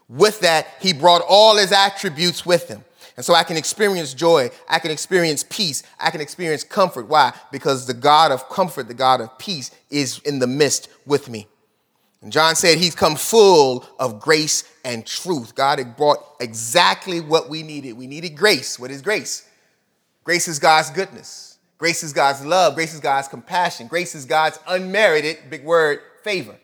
With 0.09 0.41
that, 0.41 0.67
He 0.81 0.91
brought 0.91 1.21
all 1.25 1.55
His 1.55 1.71
attributes 1.71 2.45
with 2.45 2.67
Him. 2.67 2.83
And 3.15 3.25
so 3.25 3.33
I 3.33 3.43
can 3.43 3.55
experience 3.55 4.13
joy, 4.13 4.49
I 4.67 4.79
can 4.79 4.91
experience 4.91 5.45
peace, 5.49 5.83
I 6.01 6.09
can 6.11 6.19
experience 6.19 6.65
comfort. 6.65 7.07
Why? 7.07 7.31
Because 7.49 7.87
the 7.87 7.93
God 7.93 8.33
of 8.33 8.49
comfort, 8.49 8.89
the 8.89 8.93
God 8.93 9.21
of 9.21 9.37
peace, 9.37 9.71
is 9.89 10.19
in 10.25 10.39
the 10.39 10.47
midst 10.47 10.89
with 11.05 11.29
me. 11.29 11.47
And 12.21 12.31
John 12.31 12.55
said 12.55 12.77
he's 12.77 12.95
come 12.95 13.15
full 13.15 13.85
of 13.97 14.19
grace 14.19 14.63
and 14.83 15.05
truth. 15.05 15.55
God 15.55 15.79
had 15.79 15.95
brought 15.95 16.19
exactly 16.39 17.21
what 17.21 17.49
we 17.49 17.63
needed. 17.63 17.93
We 17.93 18.07
needed 18.07 18.35
grace. 18.35 18.77
What 18.77 18.91
is 18.91 19.01
grace? 19.01 19.47
Grace 20.23 20.47
is 20.47 20.59
God's 20.59 20.89
goodness. 20.89 21.57
Grace 21.77 22.03
is 22.03 22.11
God's 22.11 22.45
love. 22.45 22.75
Grace 22.75 22.93
is 22.93 22.99
God's 22.99 23.29
compassion. 23.29 23.87
Grace 23.87 24.15
is 24.15 24.25
God's 24.25 24.59
unmerited, 24.67 25.37
big 25.49 25.63
word, 25.63 26.01
favor. 26.23 26.55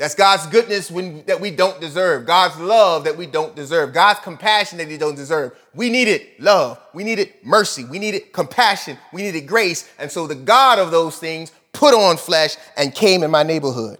That's 0.00 0.14
God's 0.14 0.46
goodness 0.46 0.90
when, 0.90 1.26
that 1.26 1.42
we 1.42 1.50
don't 1.50 1.78
deserve, 1.78 2.24
God's 2.24 2.58
love 2.58 3.04
that 3.04 3.18
we 3.18 3.26
don't 3.26 3.54
deserve, 3.54 3.92
God's 3.92 4.18
compassion 4.20 4.78
that 4.78 4.88
we 4.88 4.96
don't 4.96 5.14
deserve. 5.14 5.54
We 5.74 5.90
needed 5.90 6.22
love, 6.38 6.80
we 6.94 7.04
needed 7.04 7.34
mercy, 7.42 7.84
we 7.84 7.98
needed 7.98 8.32
compassion, 8.32 8.96
we 9.12 9.20
needed 9.20 9.46
grace. 9.46 9.86
And 9.98 10.10
so 10.10 10.26
the 10.26 10.34
God 10.34 10.78
of 10.78 10.90
those 10.90 11.18
things 11.18 11.52
put 11.80 11.94
on 11.94 12.18
flesh 12.18 12.58
and 12.76 12.94
came 12.94 13.22
in 13.22 13.30
my 13.30 13.42
neighborhood 13.42 13.98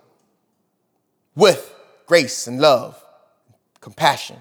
with 1.34 1.74
grace 2.04 2.46
and 2.46 2.60
love, 2.60 3.02
compassion. 3.80 4.36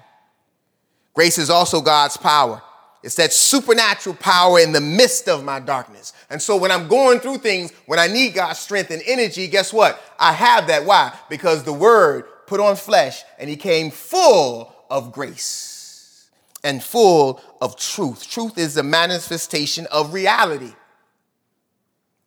Grace 1.14 1.38
is 1.38 1.48
also 1.48 1.80
God's 1.80 2.18
power. 2.18 2.60
It's 3.02 3.14
that 3.14 3.32
supernatural 3.32 4.14
power 4.16 4.60
in 4.60 4.72
the 4.72 4.80
midst 4.82 5.26
of 5.26 5.42
my 5.42 5.58
darkness. 5.58 6.12
And 6.28 6.42
so 6.42 6.58
when 6.58 6.70
I'm 6.70 6.86
going 6.86 7.18
through 7.18 7.38
things, 7.38 7.72
when 7.86 7.98
I 7.98 8.08
need 8.08 8.34
God's 8.34 8.58
strength 8.58 8.90
and 8.90 9.00
energy, 9.06 9.48
guess 9.48 9.72
what? 9.72 9.98
I 10.18 10.34
have 10.34 10.66
that. 10.66 10.84
Why? 10.84 11.10
Because 11.30 11.62
the 11.62 11.72
Word 11.72 12.26
put 12.46 12.60
on 12.60 12.76
flesh 12.76 13.22
and 13.38 13.48
He 13.48 13.56
came 13.56 13.90
full 13.90 14.70
of 14.90 15.12
grace 15.12 16.28
and 16.62 16.82
full 16.82 17.40
of 17.62 17.78
truth. 17.78 18.28
Truth 18.28 18.58
is 18.58 18.74
the 18.74 18.82
manifestation 18.82 19.86
of 19.90 20.12
reality. 20.12 20.74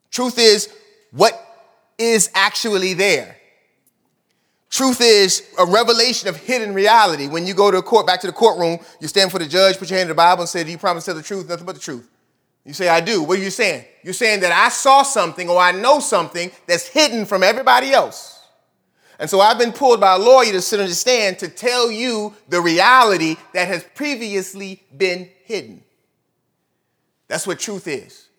Truth 0.10 0.40
is 0.40 0.74
what 1.14 1.40
is 1.98 2.30
actually 2.34 2.94
there. 2.94 3.38
Truth 4.70 5.02
is 5.02 5.44
a 5.60 5.66
revelation 5.66 6.28
of 6.28 6.36
hidden 6.36 6.74
reality. 6.74 7.28
When 7.28 7.46
you 7.46 7.54
go 7.54 7.70
to 7.70 7.82
court, 7.84 8.08
back 8.08 8.22
to 8.22 8.28
the 8.28 8.34
courtroom, 8.34 8.80
you 9.00 9.08
stand 9.08 9.32
for 9.32 9.38
the 9.38 9.46
judge, 9.46 9.78
put 9.78 9.90
your 9.90 9.98
hand 9.98 10.10
in 10.10 10.16
the 10.16 10.16
Bible, 10.16 10.42
and 10.42 10.50
say, 10.50 10.64
Do 10.64 10.72
you 10.72 10.80
promise 10.80 11.06
to 11.06 11.12
tell 11.12 11.16
the 11.16 11.24
truth, 11.24 11.48
nothing 11.48 11.68
but 11.68 11.76
the 11.76 11.82
truth? 11.82 12.10
You 12.66 12.74
say, 12.74 12.88
I 12.90 13.00
do. 13.00 13.22
What 13.22 13.38
are 13.38 13.42
you 13.44 13.52
saying? 13.52 13.86
You're 14.04 14.14
saying 14.14 14.40
that 14.40 14.52
I 14.52 14.70
saw 14.70 15.04
something 15.04 15.50
or 15.50 15.60
I 15.60 15.74
know 15.74 16.00
something 16.00 16.50
that's 16.66 16.88
hidden 16.88 17.26
from 17.26 17.44
everybody 17.44 17.92
else. 17.92 18.40
And 19.20 19.30
so 19.30 19.42
I've 19.42 19.60
been 19.60 19.74
pulled 19.74 20.00
by 20.00 20.16
a 20.16 20.20
lawyer 20.20 20.52
to 20.54 20.62
sit 20.62 20.80
on 20.80 20.88
the 20.88 20.96
stand 20.96 21.40
to 21.40 21.50
tell 21.50 21.92
you 21.92 22.34
the 22.50 22.60
reality 22.60 23.36
that 23.54 23.68
has 23.68 23.84
previously 23.94 24.82
been 24.96 25.30
hidden. 25.44 25.84
That's 27.28 27.46
what 27.46 27.60
truth 27.60 27.88
is. 27.88 28.30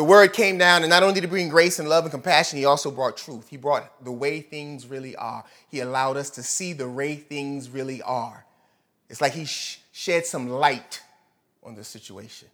The 0.00 0.04
word 0.04 0.32
came 0.32 0.56
down, 0.56 0.82
and 0.82 0.88
not 0.88 1.02
only 1.02 1.16
did 1.16 1.24
he 1.24 1.28
bring 1.28 1.50
grace 1.50 1.78
and 1.78 1.86
love 1.86 2.04
and 2.04 2.10
compassion, 2.10 2.58
he 2.58 2.64
also 2.64 2.90
brought 2.90 3.18
truth. 3.18 3.50
He 3.50 3.58
brought 3.58 4.02
the 4.02 4.10
way 4.10 4.40
things 4.40 4.86
really 4.86 5.14
are. 5.14 5.44
He 5.68 5.80
allowed 5.80 6.16
us 6.16 6.30
to 6.30 6.42
see 6.42 6.72
the 6.72 6.88
way 6.88 7.16
things 7.16 7.68
really 7.68 8.00
are. 8.00 8.46
It's 9.10 9.20
like 9.20 9.34
he 9.34 9.44
sh- 9.44 9.78
shed 9.92 10.24
some 10.24 10.48
light 10.48 11.02
on 11.62 11.74
the 11.74 11.84
situation. 11.84 12.48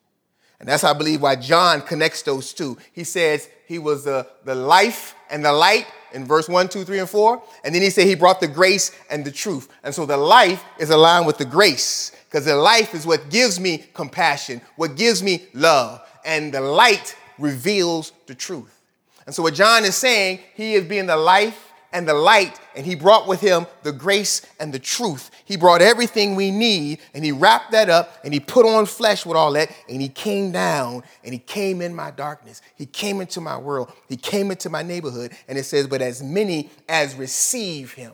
And 0.58 0.68
that's, 0.68 0.82
I 0.82 0.92
believe, 0.92 1.22
why 1.22 1.36
John 1.36 1.82
connects 1.82 2.22
those 2.22 2.52
two. 2.52 2.78
He 2.92 3.04
says 3.04 3.48
he 3.68 3.78
was 3.78 4.02
the, 4.02 4.26
the 4.44 4.56
life 4.56 5.14
and 5.30 5.44
the 5.44 5.52
light 5.52 5.86
in 6.12 6.24
verse 6.24 6.48
1, 6.48 6.68
2, 6.68 6.82
3, 6.82 6.98
and 6.98 7.08
4. 7.08 7.42
And 7.62 7.72
then 7.72 7.80
he 7.80 7.90
said 7.90 8.08
he 8.08 8.16
brought 8.16 8.40
the 8.40 8.48
grace 8.48 8.90
and 9.08 9.24
the 9.24 9.30
truth. 9.30 9.68
And 9.84 9.94
so 9.94 10.04
the 10.04 10.16
life 10.16 10.64
is 10.80 10.90
aligned 10.90 11.28
with 11.28 11.38
the 11.38 11.44
grace 11.44 12.10
because 12.24 12.44
the 12.44 12.56
life 12.56 12.92
is 12.92 13.06
what 13.06 13.30
gives 13.30 13.60
me 13.60 13.84
compassion, 13.94 14.60
what 14.74 14.96
gives 14.96 15.22
me 15.22 15.46
love. 15.54 16.02
And 16.24 16.52
the 16.52 16.60
light 16.60 17.14
reveals 17.38 18.12
the 18.26 18.34
truth. 18.34 18.82
And 19.26 19.34
so, 19.34 19.42
what 19.42 19.54
John 19.54 19.84
is 19.84 19.96
saying, 19.96 20.40
he 20.54 20.74
is 20.74 20.84
being 20.84 21.06
the 21.06 21.16
life 21.16 21.72
and 21.92 22.06
the 22.06 22.14
light, 22.14 22.60
and 22.74 22.84
he 22.84 22.94
brought 22.94 23.26
with 23.26 23.40
him 23.40 23.66
the 23.82 23.92
grace 23.92 24.44
and 24.60 24.72
the 24.72 24.78
truth. 24.78 25.30
He 25.44 25.56
brought 25.56 25.80
everything 25.80 26.34
we 26.34 26.50
need, 26.50 26.98
and 27.14 27.24
he 27.24 27.32
wrapped 27.32 27.72
that 27.72 27.88
up, 27.88 28.18
and 28.22 28.34
he 28.34 28.40
put 28.40 28.66
on 28.66 28.86
flesh 28.86 29.24
with 29.24 29.36
all 29.36 29.52
that, 29.54 29.70
and 29.88 30.02
he 30.02 30.08
came 30.08 30.52
down, 30.52 31.02
and 31.24 31.32
he 31.32 31.38
came 31.38 31.80
in 31.80 31.94
my 31.94 32.10
darkness. 32.10 32.60
He 32.76 32.86
came 32.86 33.20
into 33.20 33.40
my 33.40 33.56
world. 33.56 33.90
He 34.08 34.16
came 34.16 34.50
into 34.50 34.68
my 34.68 34.82
neighborhood. 34.82 35.32
And 35.48 35.56
it 35.56 35.64
says, 35.64 35.86
But 35.86 36.02
as 36.02 36.22
many 36.22 36.70
as 36.88 37.14
receive 37.14 37.94
him, 37.94 38.12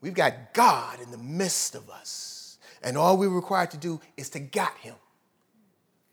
we've 0.00 0.14
got 0.14 0.54
God 0.54 1.00
in 1.00 1.10
the 1.10 1.18
midst 1.18 1.74
of 1.74 1.90
us. 1.90 2.58
And 2.82 2.96
all 2.96 3.16
we're 3.16 3.28
required 3.28 3.70
to 3.72 3.76
do 3.76 4.00
is 4.16 4.30
to 4.30 4.40
got 4.40 4.76
him 4.78 4.94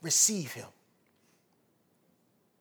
receive 0.01 0.53
him. 0.53 0.67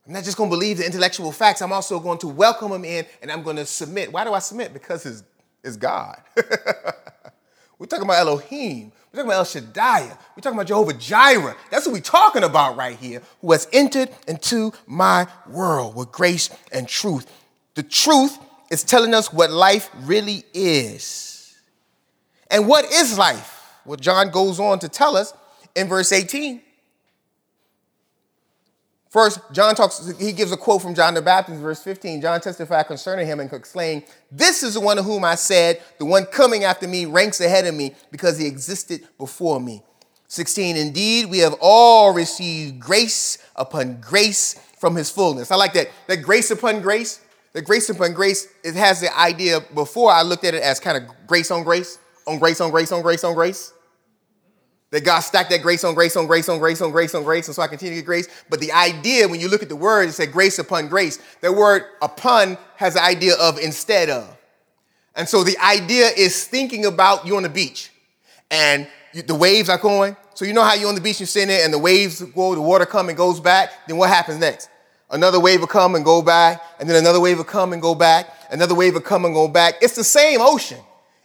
I'm 0.07 0.15
not 0.15 0.25
just 0.25 0.37
going 0.37 0.51
to 0.51 0.57
believe 0.57 0.79
the 0.79 0.87
intellectual 0.87 1.31
facts, 1.31 1.63
I'm 1.63 1.73
also 1.73 2.01
going 2.01 2.19
to 2.19 2.29
welcome 2.29 2.73
him 2.73 2.85
in 2.85 3.07
and 3.23 3.31
I'm 3.31 3.43
going 3.43 3.57
to 3.57 3.67
submit. 3.67 4.13
Why 4.13 4.25
do 4.25 4.33
I 4.33 4.39
submit? 4.41 4.73
Because 4.73 5.07
it's, 5.07 5.23
it's 5.63 5.77
God. 5.77 6.21
we're 7.79 7.87
talking 7.87 8.05
about 8.05 8.19
Elohim. 8.19 8.93
We're 9.13 9.19
talking 9.19 9.31
about 9.31 9.39
El 9.39 9.45
Shaddai. 9.45 10.09
We're 10.37 10.41
talking 10.41 10.59
about 10.59 10.67
Jehovah 10.67 10.95
Jireh. 10.95 11.57
That's 11.71 11.87
what 11.87 11.93
we're 11.93 12.01
talking 12.01 12.45
about 12.45 12.77
right 12.77 12.97
here, 12.97 13.23
who 13.41 13.53
has 13.53 13.69
entered 13.73 14.11
into 14.27 14.73
my 14.87 15.27
world 15.49 15.95
with 15.95 16.11
grace 16.11 16.51
and 16.73 16.89
truth. 16.89 17.31
The 17.75 17.83
truth 17.83 18.39
is 18.71 18.83
telling 18.83 19.15
us 19.15 19.33
what 19.33 19.51
life 19.51 19.91
really 20.01 20.45
is. 20.55 21.57
And 22.51 22.67
what 22.67 22.85
is 22.85 23.19
life? 23.19 23.77
Well, 23.85 23.97
John 23.97 24.31
goes 24.31 24.59
on 24.59 24.79
to 24.81 24.89
tell 24.89 25.17
us 25.17 25.33
in 25.77 25.89
verse 25.89 26.13
18 26.13 26.63
First, 29.11 29.41
John 29.51 29.75
talks, 29.75 30.09
he 30.21 30.31
gives 30.31 30.53
a 30.53 30.57
quote 30.57 30.83
from 30.83 30.95
John 30.95 31.15
the 31.15 31.23
Baptist, 31.23 31.61
verse 31.61 31.83
15. 31.83 32.21
John 32.21 32.41
testified 32.41 32.87
concerning 32.87 33.27
him 33.27 33.41
and 33.41 33.53
exclaimed, 33.53 34.05
This 34.31 34.63
is 34.63 34.75
the 34.75 34.81
one 34.81 34.99
of 34.99 35.05
whom 35.05 35.25
I 35.25 35.35
said, 35.35 35.83
The 35.99 36.05
one 36.05 36.27
coming 36.27 36.63
after 36.63 36.87
me 36.87 37.07
ranks 37.07 37.41
ahead 37.41 37.67
of 37.67 37.75
me 37.75 37.97
because 38.13 38.39
he 38.39 38.47
existed 38.47 39.09
before 39.19 39.59
me. 39.59 39.83
16, 40.29 40.77
Indeed, 40.77 41.29
we 41.29 41.39
have 41.39 41.57
all 41.61 42.15
received 42.15 42.79
grace 42.79 43.39
upon 43.57 44.01
grace 44.01 44.55
from 44.79 44.95
his 44.95 45.11
fullness. 45.11 45.51
I 45.51 45.57
like 45.57 45.73
that. 45.73 45.89
That 46.07 46.19
grace 46.19 46.53
upon 46.53 46.81
grace, 46.81 47.21
the 47.53 47.63
grace 47.63 47.91
upon 47.91 48.13
grace, 48.13 48.47
it 48.63 48.77
has 48.77 49.01
the 49.01 49.17
idea, 49.19 49.61
before 49.75 50.13
I 50.13 50.23
looked 50.23 50.45
at 50.45 50.55
it 50.55 50.63
as 50.63 50.79
kind 50.79 50.97
of 50.97 51.27
grace 51.27 51.51
on 51.51 51.65
grace, 51.65 51.99
on 52.29 52.39
grace 52.39 52.61
on 52.61 52.71
grace 52.71 52.93
on 52.93 53.03
grace 53.03 53.25
on 53.25 53.35
grace. 53.35 53.73
That 54.91 55.05
God 55.05 55.21
stacked 55.21 55.51
that 55.51 55.63
grace 55.63 55.85
on 55.85 55.95
grace 55.95 56.17
on 56.17 56.27
grace 56.27 56.49
on 56.49 56.59
grace 56.59 56.81
on 56.81 56.91
grace 56.91 57.15
on 57.15 57.23
grace, 57.23 57.47
and 57.47 57.55
so 57.55 57.63
I 57.63 57.69
continue 57.69 57.95
to 57.95 58.01
get 58.01 58.07
grace. 58.07 58.29
But 58.49 58.59
the 58.59 58.73
idea, 58.73 59.29
when 59.29 59.39
you 59.39 59.49
look 59.49 59.63
at 59.63 59.69
the 59.69 59.77
word, 59.77 60.09
it 60.09 60.13
said 60.13 60.33
grace 60.33 60.59
upon 60.59 60.89
grace. 60.89 61.21
The 61.41 61.53
word 61.53 61.85
upon 62.03 62.59
has 62.77 62.95
the 62.95 63.03
idea 63.03 63.35
of 63.41 63.59
instead 63.59 64.11
of. 64.11 64.37
And 65.15 65.29
so 65.29 65.45
the 65.45 65.57
idea 65.59 66.09
is 66.17 66.45
thinking 66.45 66.87
about 66.87 67.27
you 67.27 67.37
on 67.37 67.45
the 67.45 67.49
beach 67.49 67.91
and 68.51 68.89
the 69.13 69.35
waves 69.35 69.69
are 69.69 69.79
going. 69.79 70.17
So 70.35 70.45
you 70.45 70.53
know 70.53 70.63
how 70.63 70.75
you're 70.75 70.89
on 70.89 70.95
the 70.95 71.01
beach, 71.01 71.21
you're 71.21 71.27
sitting 71.27 71.49
there 71.49 71.65
and 71.65 71.73
the 71.73 71.79
waves 71.79 72.23
go, 72.23 72.55
the 72.55 72.61
water 72.61 72.87
come 72.87 73.09
and 73.09 73.17
goes 73.17 73.39
back. 73.41 73.71
Then 73.87 73.97
what 73.97 74.09
happens 74.09 74.39
next? 74.39 74.71
Another 75.11 75.41
wave 75.41 75.61
will 75.61 75.67
come 75.67 75.97
and 75.97 76.05
go 76.05 76.23
back, 76.23 76.63
and 76.79 76.89
then 76.89 76.97
another 76.97 77.21
wave 77.21 77.39
will 77.39 77.45
come 77.45 77.73
and 77.73 77.83
go 77.83 77.97
back, 77.97 78.29
another 78.53 78.77
wave 78.77 78.95
will 78.95 79.01
come 79.01 79.25
and 79.25 79.35
go 79.35 79.49
back. 79.49 79.75
It's 79.83 79.97
the 79.97 80.05
same 80.05 80.41
ocean. 80.41 80.79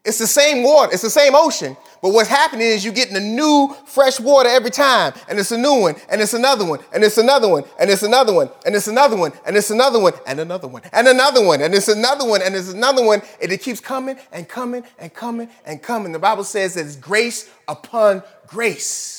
It's 0.04 0.18
the 0.18 0.28
same 0.28 0.64
water. 0.64 0.92
It's 0.92 1.04
the 1.04 1.10
same 1.10 1.36
ocean, 1.36 1.78
But 2.06 2.14
what's 2.14 2.30
happening 2.30 2.68
is 2.68 2.86
you're 2.86 2.94
getting 2.94 3.16
a 3.16 3.20
new 3.20 3.76
fresh 3.88 4.20
water 4.20 4.48
every 4.48 4.70
time, 4.70 5.14
and 5.28 5.40
it's 5.40 5.50
a 5.50 5.58
new 5.58 5.82
one, 5.82 5.96
and 6.08 6.22
it's 6.22 6.36
another 6.36 6.64
one, 6.64 6.78
and 6.94 7.04
it's 7.04 7.18
another 7.18 7.50
one, 7.50 7.64
and 7.80 7.90
it's 7.90 8.04
another 8.04 8.32
one, 8.32 8.52
and 8.64 8.76
it's 8.76 8.88
another 8.88 9.18
one, 9.18 9.32
and 9.44 9.58
it's 9.58 9.72
another 9.72 9.98
one, 9.98 10.14
and 10.28 10.40
another 10.40 10.68
one, 10.68 10.84
and 10.94 11.08
another 11.08 11.44
one, 11.44 11.64
and 11.64 11.74
it's 11.74 11.88
another 11.88 12.24
one, 12.24 12.44
and 12.44 12.56
it's 12.56 12.72
another 12.72 13.04
one, 13.04 13.24
and 13.42 13.52
it 13.52 13.60
keeps 13.60 13.80
coming 13.80 14.20
and 14.32 14.48
coming 14.48 14.84
and 15.00 15.16
coming 15.16 15.50
and 15.66 15.82
coming. 15.82 16.12
The 16.12 16.20
Bible 16.20 16.44
says 16.44 16.78
it's 16.78 16.96
grace 16.96 17.50
upon 17.68 18.22
grace. 18.46 19.16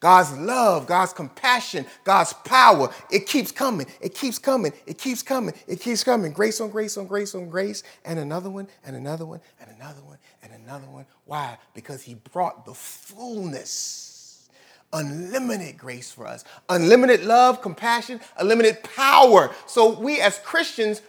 God's 0.00 0.36
love, 0.36 0.86
God's 0.88 1.12
compassion, 1.12 1.86
God's 2.02 2.32
power, 2.32 2.90
it 3.10 3.26
keeps 3.26 3.52
coming, 3.52 3.86
it 4.00 4.12
keeps 4.12 4.38
coming, 4.38 4.72
it 4.86 4.98
keeps 4.98 5.22
coming, 5.22 5.54
it 5.68 5.80
keeps 5.80 6.02
coming. 6.02 6.32
Grace 6.32 6.60
on 6.60 6.68
grace 6.68 6.98
on 6.98 7.06
grace 7.06 7.34
on 7.36 7.48
grace, 7.48 7.84
and 8.04 8.18
another 8.18 8.50
one, 8.50 8.66
and 8.84 8.96
another 8.96 9.24
one, 9.24 9.40
and 9.60 9.70
another 9.76 10.02
one, 10.02 10.18
another 10.64 10.86
one. 10.86 11.06
Why? 11.24 11.58
Because 11.74 12.02
he 12.02 12.14
brought 12.14 12.64
the 12.64 12.74
fullness, 12.74 14.48
unlimited 14.92 15.76
grace 15.76 16.10
for 16.10 16.26
us, 16.26 16.44
unlimited 16.68 17.24
love, 17.24 17.60
compassion, 17.60 18.20
unlimited 18.38 18.82
power. 18.82 19.54
So 19.66 19.98
we 19.98 20.20
as 20.20 20.38
Christians, 20.38 21.02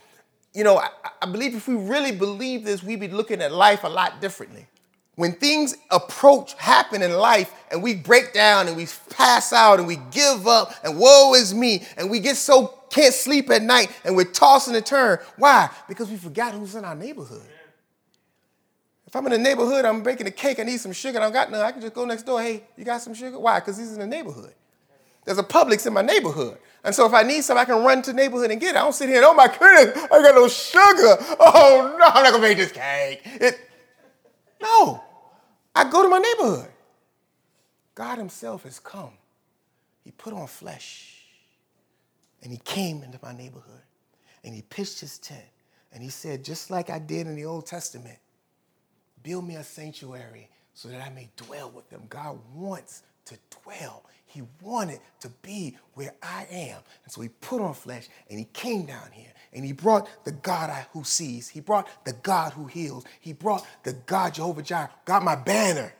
you 0.54 0.64
know, 0.64 0.78
I, 0.78 0.90
I 1.22 1.26
believe 1.26 1.56
if 1.56 1.68
we 1.68 1.76
really 1.76 2.12
believe 2.12 2.64
this, 2.64 2.84
we'd 2.84 3.00
be 3.00 3.08
looking 3.08 3.42
at 3.42 3.52
life 3.52 3.84
a 3.84 3.90
lot 3.90 4.22
differently. 4.22 4.68
When 5.16 5.32
things 5.32 5.78
approach, 5.92 6.56
happen 6.56 7.02
in 7.02 7.14
life, 7.14 7.54
and 7.72 7.82
we 7.82 7.96
break 7.96 8.34
down 8.34 8.68
and 8.68 8.76
we 8.76 8.86
pass 9.10 9.54
out 9.54 9.80
and 9.80 9.88
we 9.88 9.98
give 10.12 10.46
up 10.46 10.74
and 10.84 11.00
woe 11.00 11.34
is 11.36 11.54
me, 11.54 11.86
and 11.96 12.10
we 12.10 12.20
get 12.20 12.36
so 12.36 12.80
can't 12.90 13.14
sleep 13.14 13.50
at 13.50 13.62
night 13.62 13.90
and 14.04 14.16
we're 14.16 14.26
tossing 14.26 14.76
and 14.76 14.86
turn. 14.86 15.20
Why? 15.38 15.70
Because 15.88 16.10
we 16.10 16.18
forgot 16.18 16.54
who's 16.54 16.76
in 16.76 16.86
our 16.86 16.96
neighborhood. 16.96 17.44
If 19.16 19.20
I'm 19.20 19.28
in 19.28 19.32
the 19.32 19.38
neighborhood, 19.38 19.86
I'm 19.86 20.04
baking 20.04 20.28
a 20.28 20.32
cake, 20.32 20.60
I 20.60 20.64
need 20.64 20.78
some 20.78 20.92
sugar, 20.92 21.20
I 21.20 21.22
don't 21.22 21.32
got 21.32 21.50
none, 21.50 21.62
I 21.62 21.72
can 21.72 21.80
just 21.80 21.94
go 21.94 22.04
next 22.04 22.24
door, 22.24 22.42
hey, 22.42 22.66
you 22.76 22.84
got 22.84 23.02
some 23.02 23.14
sugar? 23.14 23.40
Why? 23.40 23.62
Because 23.62 23.78
he's 23.78 23.94
in 23.94 24.00
the 24.00 24.06
neighborhood. 24.06 24.54
There's 25.24 25.38
a 25.38 25.44
Publix 25.44 25.88
in 25.88 25.94
my 25.94 26.02
neighborhood. 26.02 26.58
And 26.84 26.94
so 26.94 27.06
if 27.06 27.14
I 27.14 27.24
need 27.24 27.46
some, 27.46 27.58
I 27.58 27.64
can 27.64 27.82
run 27.86 28.02
to 28.02 28.12
the 28.12 28.18
neighborhood 28.18 28.52
and 28.52 28.60
get 28.60 28.76
it. 28.76 28.78
I 28.78 28.82
don't 28.82 28.92
sit 28.92 29.08
here 29.08 29.20
and, 29.20 29.26
oh 29.26 29.34
my 29.34 29.48
goodness, 29.48 30.06
I 30.12 30.22
got 30.22 30.36
no 30.36 30.50
sugar. 30.50 31.16
Oh 31.40 31.96
no, 31.98 32.06
I'm 32.08 32.24
not 32.24 32.32
gonna 32.34 32.42
make 32.42 32.58
this 32.58 32.74
cake. 32.74 33.22
It, 33.24 33.58
no, 34.62 35.02
I 35.74 35.90
go 35.90 36.04
to 36.04 36.10
my 36.10 36.20
neighborhood. 36.20 36.72
God 37.96 38.18
Himself 38.18 38.64
has 38.64 38.82
come. 38.82 39.14
He 40.04 40.12
put 40.12 40.34
on 40.34 40.46
flesh 40.46 41.24
and 42.44 42.52
He 42.52 42.58
came 42.66 43.02
into 43.02 43.18
my 43.24 43.32
neighborhood 43.32 43.84
and 44.44 44.54
He 44.54 44.62
pitched 44.62 45.00
His 45.00 45.20
tent 45.20 45.46
and 45.94 46.04
He 46.04 46.10
said, 46.10 46.44
just 46.44 46.70
like 46.70 46.90
I 46.90 47.00
did 47.00 47.28
in 47.28 47.38
the 47.38 47.46
Old 47.46 47.66
Testament, 47.66 48.18
build 49.26 49.48
me 49.48 49.56
a 49.56 49.64
sanctuary 49.64 50.50
so 50.74 50.88
that 50.88 51.02
I 51.02 51.10
may 51.10 51.30
dwell 51.36 51.72
with 51.72 51.90
them. 51.90 52.04
God 52.10 52.38
wants 52.54 53.02
to 53.26 53.36
dwell. 53.64 54.04
He 54.28 54.44
wanted 54.62 55.00
to 55.22 55.30
be 55.42 55.78
where 55.96 56.14
I 56.22 56.46
am. 56.52 56.78
And 57.04 57.12
so 57.12 57.22
he 57.22 57.30
put 57.30 57.60
on 57.60 57.74
flesh 57.74 58.08
and 58.30 58.38
he 58.38 58.46
came 58.46 58.86
down 58.86 59.10
here 59.12 59.32
and 59.52 59.66
he 59.66 59.72
brought 59.72 60.08
the 60.26 60.32
God 60.32 60.70
who 60.94 61.04
sees. 61.04 61.50
He 61.50 61.60
brought 61.60 61.88
the 62.06 62.14
God 62.14 62.54
who 62.54 62.66
heals. 62.66 63.06
He 63.20 63.34
brought 63.34 63.66
the 63.84 63.94
God 63.94 64.36
Jehovah 64.36 64.62
Jireh, 64.62 64.92
got 65.06 65.24
my 65.24 65.36
banner. 65.36 65.92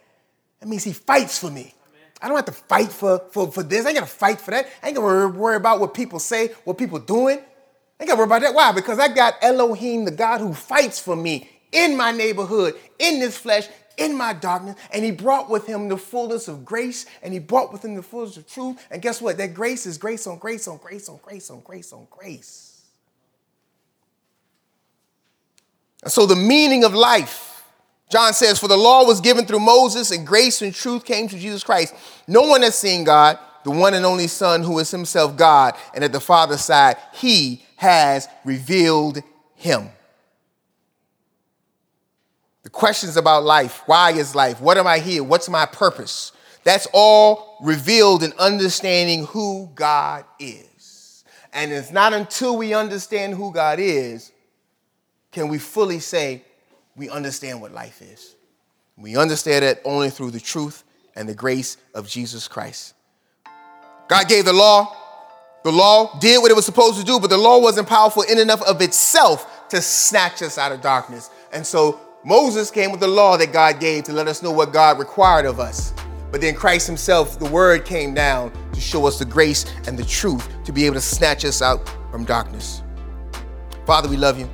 That 0.60 0.70
means 0.70 0.84
he 0.84 0.94
fights 0.94 1.40
for 1.40 1.50
me. 1.50 1.74
I 2.22 2.28
don't 2.28 2.38
have 2.38 2.46
to 2.46 2.52
fight 2.52 2.92
for, 2.92 3.24
for, 3.32 3.52
for 3.52 3.64
this. 3.64 3.86
I 3.86 3.90
ain't 3.90 4.00
got 4.00 4.08
to 4.08 4.14
fight 4.14 4.40
for 4.40 4.52
that. 4.52 4.68
I 4.84 4.88
ain't 4.88 4.98
got 4.98 5.02
to 5.02 5.28
worry 5.30 5.56
about 5.56 5.80
what 5.80 5.94
people 5.94 6.20
say, 6.20 6.50
what 6.64 6.78
people 6.78 7.00
doing. 7.00 7.40
I 7.40 8.04
ain't 8.04 8.10
got 8.10 8.16
to 8.16 8.16
worry 8.16 8.26
about 8.26 8.42
that. 8.42 8.54
Why? 8.54 8.72
Because 8.72 9.00
I 9.00 9.08
got 9.08 9.36
Elohim, 9.42 10.06
the 10.06 10.12
God 10.12 10.42
who 10.42 10.54
fights 10.54 11.00
for 11.00 11.16
me 11.16 11.50
in 11.76 11.98
my 11.98 12.12
neighborhood, 12.12 12.76
in 12.98 13.20
this 13.20 13.38
flesh, 13.38 13.68
in 13.98 14.18
my 14.18 14.34
darkness, 14.34 14.76
and 14.92 15.04
he 15.04 15.12
brought 15.12 15.50
with 15.50 15.68
him 15.68 15.88
the 15.90 15.98
fullness 15.98 16.48
of 16.48 16.66
grace, 16.66 17.06
and 17.22 17.34
he 17.34 17.40
brought 17.40 17.72
with 17.72 17.84
him 17.84 17.96
the 17.96 18.04
fullness 18.04 18.38
of 18.38 18.48
truth. 18.48 18.86
And 18.90 19.02
guess 19.02 19.22
what? 19.22 19.38
That 19.38 19.54
grace 19.54 19.86
is 19.86 19.98
grace 19.98 20.26
on 20.28 20.38
grace 20.38 20.68
on 20.68 20.78
grace 20.78 21.10
on 21.10 21.20
grace 21.22 21.50
on 21.50 21.62
grace 21.62 21.94
on 21.94 22.08
grace. 22.10 22.82
And 26.04 26.12
so 26.12 26.26
the 26.26 26.36
meaning 26.36 26.84
of 26.84 26.94
life, 26.94 27.64
John 28.10 28.34
says, 28.34 28.60
for 28.60 28.68
the 28.68 28.78
law 28.78 29.06
was 29.06 29.22
given 29.22 29.46
through 29.46 29.60
Moses, 29.60 30.12
and 30.12 30.26
grace 30.26 30.62
and 30.62 30.74
truth 30.74 31.06
came 31.06 31.28
through 31.28 31.40
Jesus 31.40 31.64
Christ. 31.64 31.96
No 32.28 32.42
one 32.42 32.62
has 32.62 32.78
seen 32.78 33.04
God, 33.04 33.40
the 33.64 33.72
one 33.72 33.94
and 33.94 34.06
only 34.06 34.28
Son, 34.28 34.62
who 34.62 34.78
is 34.80 34.92
himself 34.92 35.36
God, 35.36 35.74
and 35.94 36.04
at 36.04 36.12
the 36.12 36.20
Father's 36.20 36.62
side, 36.62 36.98
he 37.14 37.66
has 37.78 38.28
revealed 38.44 39.24
him. 39.56 39.90
The 42.66 42.72
questions 42.72 43.16
about 43.16 43.44
life 43.44 43.84
why 43.86 44.12
is 44.12 44.34
life? 44.34 44.60
What 44.60 44.80
am 44.80 44.88
I 44.88 44.98
here? 44.98 45.24
What's 45.24 45.48
my 45.48 45.68
purpose? 45.68 46.32
That's 46.64 46.88
all 46.94 47.58
revealed 47.62 48.24
in 48.24 48.34
understanding 48.40 49.28
who 49.28 49.70
God 49.76 50.26
is. 50.40 51.24
And 51.54 51.72
it's 51.72 51.92
not 51.92 52.14
until 52.14 52.58
we 52.58 52.74
understand 52.74 53.36
who 53.36 53.54
God 53.54 53.78
is 53.80 54.32
can 55.32 55.48
we 55.48 55.60
fully 55.60 56.00
say 56.00 56.42
we 56.96 57.08
understand 57.08 57.62
what 57.62 57.72
life 57.72 58.02
is. 58.02 58.36
We 58.98 59.16
understand 59.16 59.64
it 59.64 59.80
only 59.86 60.10
through 60.10 60.32
the 60.32 60.40
truth 60.40 60.84
and 61.16 61.30
the 61.30 61.36
grace 61.36 61.78
of 61.94 62.08
Jesus 62.08 62.48
Christ. 62.48 62.96
God 64.08 64.28
gave 64.28 64.46
the 64.46 64.54
law. 64.54 64.92
The 65.64 65.72
law 65.72 66.18
did 66.20 66.42
what 66.42 66.50
it 66.50 66.56
was 66.56 66.66
supposed 66.66 66.98
to 66.98 67.06
do, 67.06 67.20
but 67.20 67.30
the 67.30 67.38
law 67.38 67.60
wasn't 67.60 67.88
powerful 67.88 68.24
in 68.24 68.40
enough 68.40 68.64
of 68.64 68.82
itself 68.82 69.70
to 69.70 69.84
snatch 69.84 70.42
us 70.42 70.58
out 70.58 70.72
of 70.72 70.82
darkness. 70.82 71.30
And 71.54 71.66
so 71.66 72.00
Moses 72.26 72.72
came 72.72 72.90
with 72.90 73.02
the 73.02 73.08
law 73.08 73.38
that 73.38 73.54
God 73.54 73.80
gave 73.80 74.04
to 74.06 74.12
let 74.12 74.28
us 74.28 74.42
know 74.42 74.52
what 74.52 74.74
God 74.74 74.98
required 74.98 75.46
of 75.46 75.60
us. 75.60 75.94
But 76.32 76.42
then 76.42 76.56
Christ 76.56 76.88
Himself, 76.88 77.38
the 77.38 77.46
Word, 77.46 77.86
came 77.86 78.16
down 78.16 78.52
to 78.74 78.82
show 78.82 79.06
us 79.06 79.20
the 79.20 79.26
grace 79.26 79.64
and 79.86 79.96
the 79.96 80.04
truth 80.04 80.50
to 80.64 80.72
be 80.72 80.88
able 80.88 80.96
to 80.96 81.02
snatch 81.02 81.46
us 81.46 81.62
out 81.62 81.88
from 82.10 82.26
darkness. 82.26 82.82
Father, 83.86 84.10
we 84.10 84.18
love 84.18 84.40
you. 84.40 84.50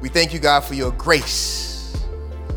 We 0.00 0.08
thank 0.08 0.32
you, 0.32 0.38
God, 0.38 0.60
for 0.60 0.74
your 0.74 0.92
grace. 0.92 1.92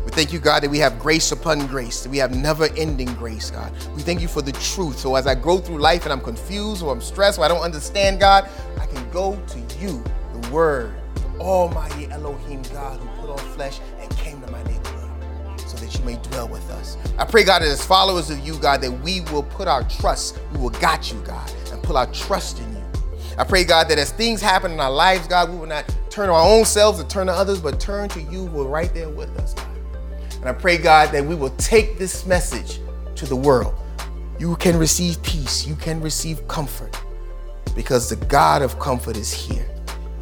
We 0.04 0.12
thank 0.12 0.32
you, 0.32 0.38
God, 0.38 0.62
that 0.62 0.70
we 0.70 0.78
have 0.78 0.96
grace 1.00 1.32
upon 1.32 1.66
grace, 1.66 2.04
that 2.04 2.10
we 2.10 2.18
have 2.18 2.32
never 2.32 2.68
ending 2.76 3.12
grace, 3.14 3.50
God. 3.50 3.72
We 3.96 4.02
thank 4.02 4.20
you 4.20 4.28
for 4.28 4.42
the 4.42 4.52
truth. 4.52 4.96
So 4.96 5.16
as 5.16 5.26
I 5.26 5.34
go 5.34 5.58
through 5.58 5.78
life 5.78 6.04
and 6.04 6.12
I'm 6.12 6.20
confused 6.20 6.84
or 6.84 6.92
I'm 6.92 7.00
stressed 7.00 7.40
or 7.40 7.44
I 7.44 7.48
don't 7.48 7.62
understand, 7.62 8.20
God, 8.20 8.48
I 8.78 8.86
can 8.86 9.10
go 9.10 9.34
to 9.44 9.58
you, 9.80 10.04
the 10.40 10.50
Word, 10.52 10.94
Almighty 11.40 12.08
Elohim, 12.12 12.62
God, 12.72 13.00
who 13.00 13.08
put 13.20 13.30
on 13.30 13.38
flesh 13.54 13.80
may 16.04 16.16
dwell 16.16 16.48
with 16.48 16.68
us. 16.70 16.96
I 17.18 17.24
pray, 17.24 17.44
God, 17.44 17.60
that 17.62 17.68
as 17.68 17.84
followers 17.84 18.30
of 18.30 18.38
you, 18.40 18.58
God, 18.58 18.80
that 18.80 18.90
we 18.90 19.20
will 19.32 19.42
put 19.42 19.68
our 19.68 19.82
trust, 19.84 20.40
we 20.52 20.58
will 20.58 20.70
got 20.70 21.12
you, 21.12 21.20
God, 21.20 21.50
and 21.72 21.82
put 21.82 21.96
our 21.96 22.06
trust 22.12 22.60
in 22.60 22.72
you. 22.72 22.82
I 23.38 23.44
pray, 23.44 23.64
God, 23.64 23.88
that 23.88 23.98
as 23.98 24.12
things 24.12 24.40
happen 24.40 24.72
in 24.72 24.80
our 24.80 24.90
lives, 24.90 25.26
God, 25.26 25.50
we 25.50 25.56
will 25.56 25.66
not 25.66 25.88
turn 26.10 26.28
to 26.28 26.34
our 26.34 26.46
own 26.46 26.64
selves 26.64 27.00
or 27.00 27.04
turn 27.04 27.28
to 27.28 27.32
others, 27.32 27.60
but 27.60 27.80
turn 27.80 28.08
to 28.10 28.20
you 28.20 28.46
who 28.46 28.60
are 28.62 28.68
right 28.68 28.92
there 28.92 29.08
with 29.08 29.30
us, 29.38 29.54
God. 29.54 29.66
And 30.36 30.48
I 30.48 30.52
pray, 30.52 30.76
God, 30.76 31.10
that 31.12 31.24
we 31.24 31.34
will 31.34 31.54
take 31.56 31.98
this 31.98 32.26
message 32.26 32.80
to 33.14 33.26
the 33.26 33.36
world. 33.36 33.74
You 34.38 34.56
can 34.56 34.76
receive 34.76 35.22
peace, 35.22 35.66
you 35.66 35.76
can 35.76 36.00
receive 36.00 36.46
comfort, 36.48 37.00
because 37.74 38.10
the 38.10 38.16
God 38.26 38.60
of 38.60 38.78
comfort 38.78 39.16
is 39.16 39.32
here. 39.32 39.71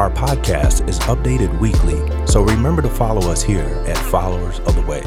Our 0.00 0.10
podcast 0.10 0.88
is 0.88 0.98
updated 1.00 1.60
weekly, 1.60 2.00
so 2.26 2.42
remember 2.42 2.80
to 2.80 2.88
follow 2.88 3.30
us 3.30 3.42
here 3.42 3.84
at 3.86 3.98
Followers 3.98 4.58
of 4.60 4.74
the 4.74 4.80
Way. 4.80 5.02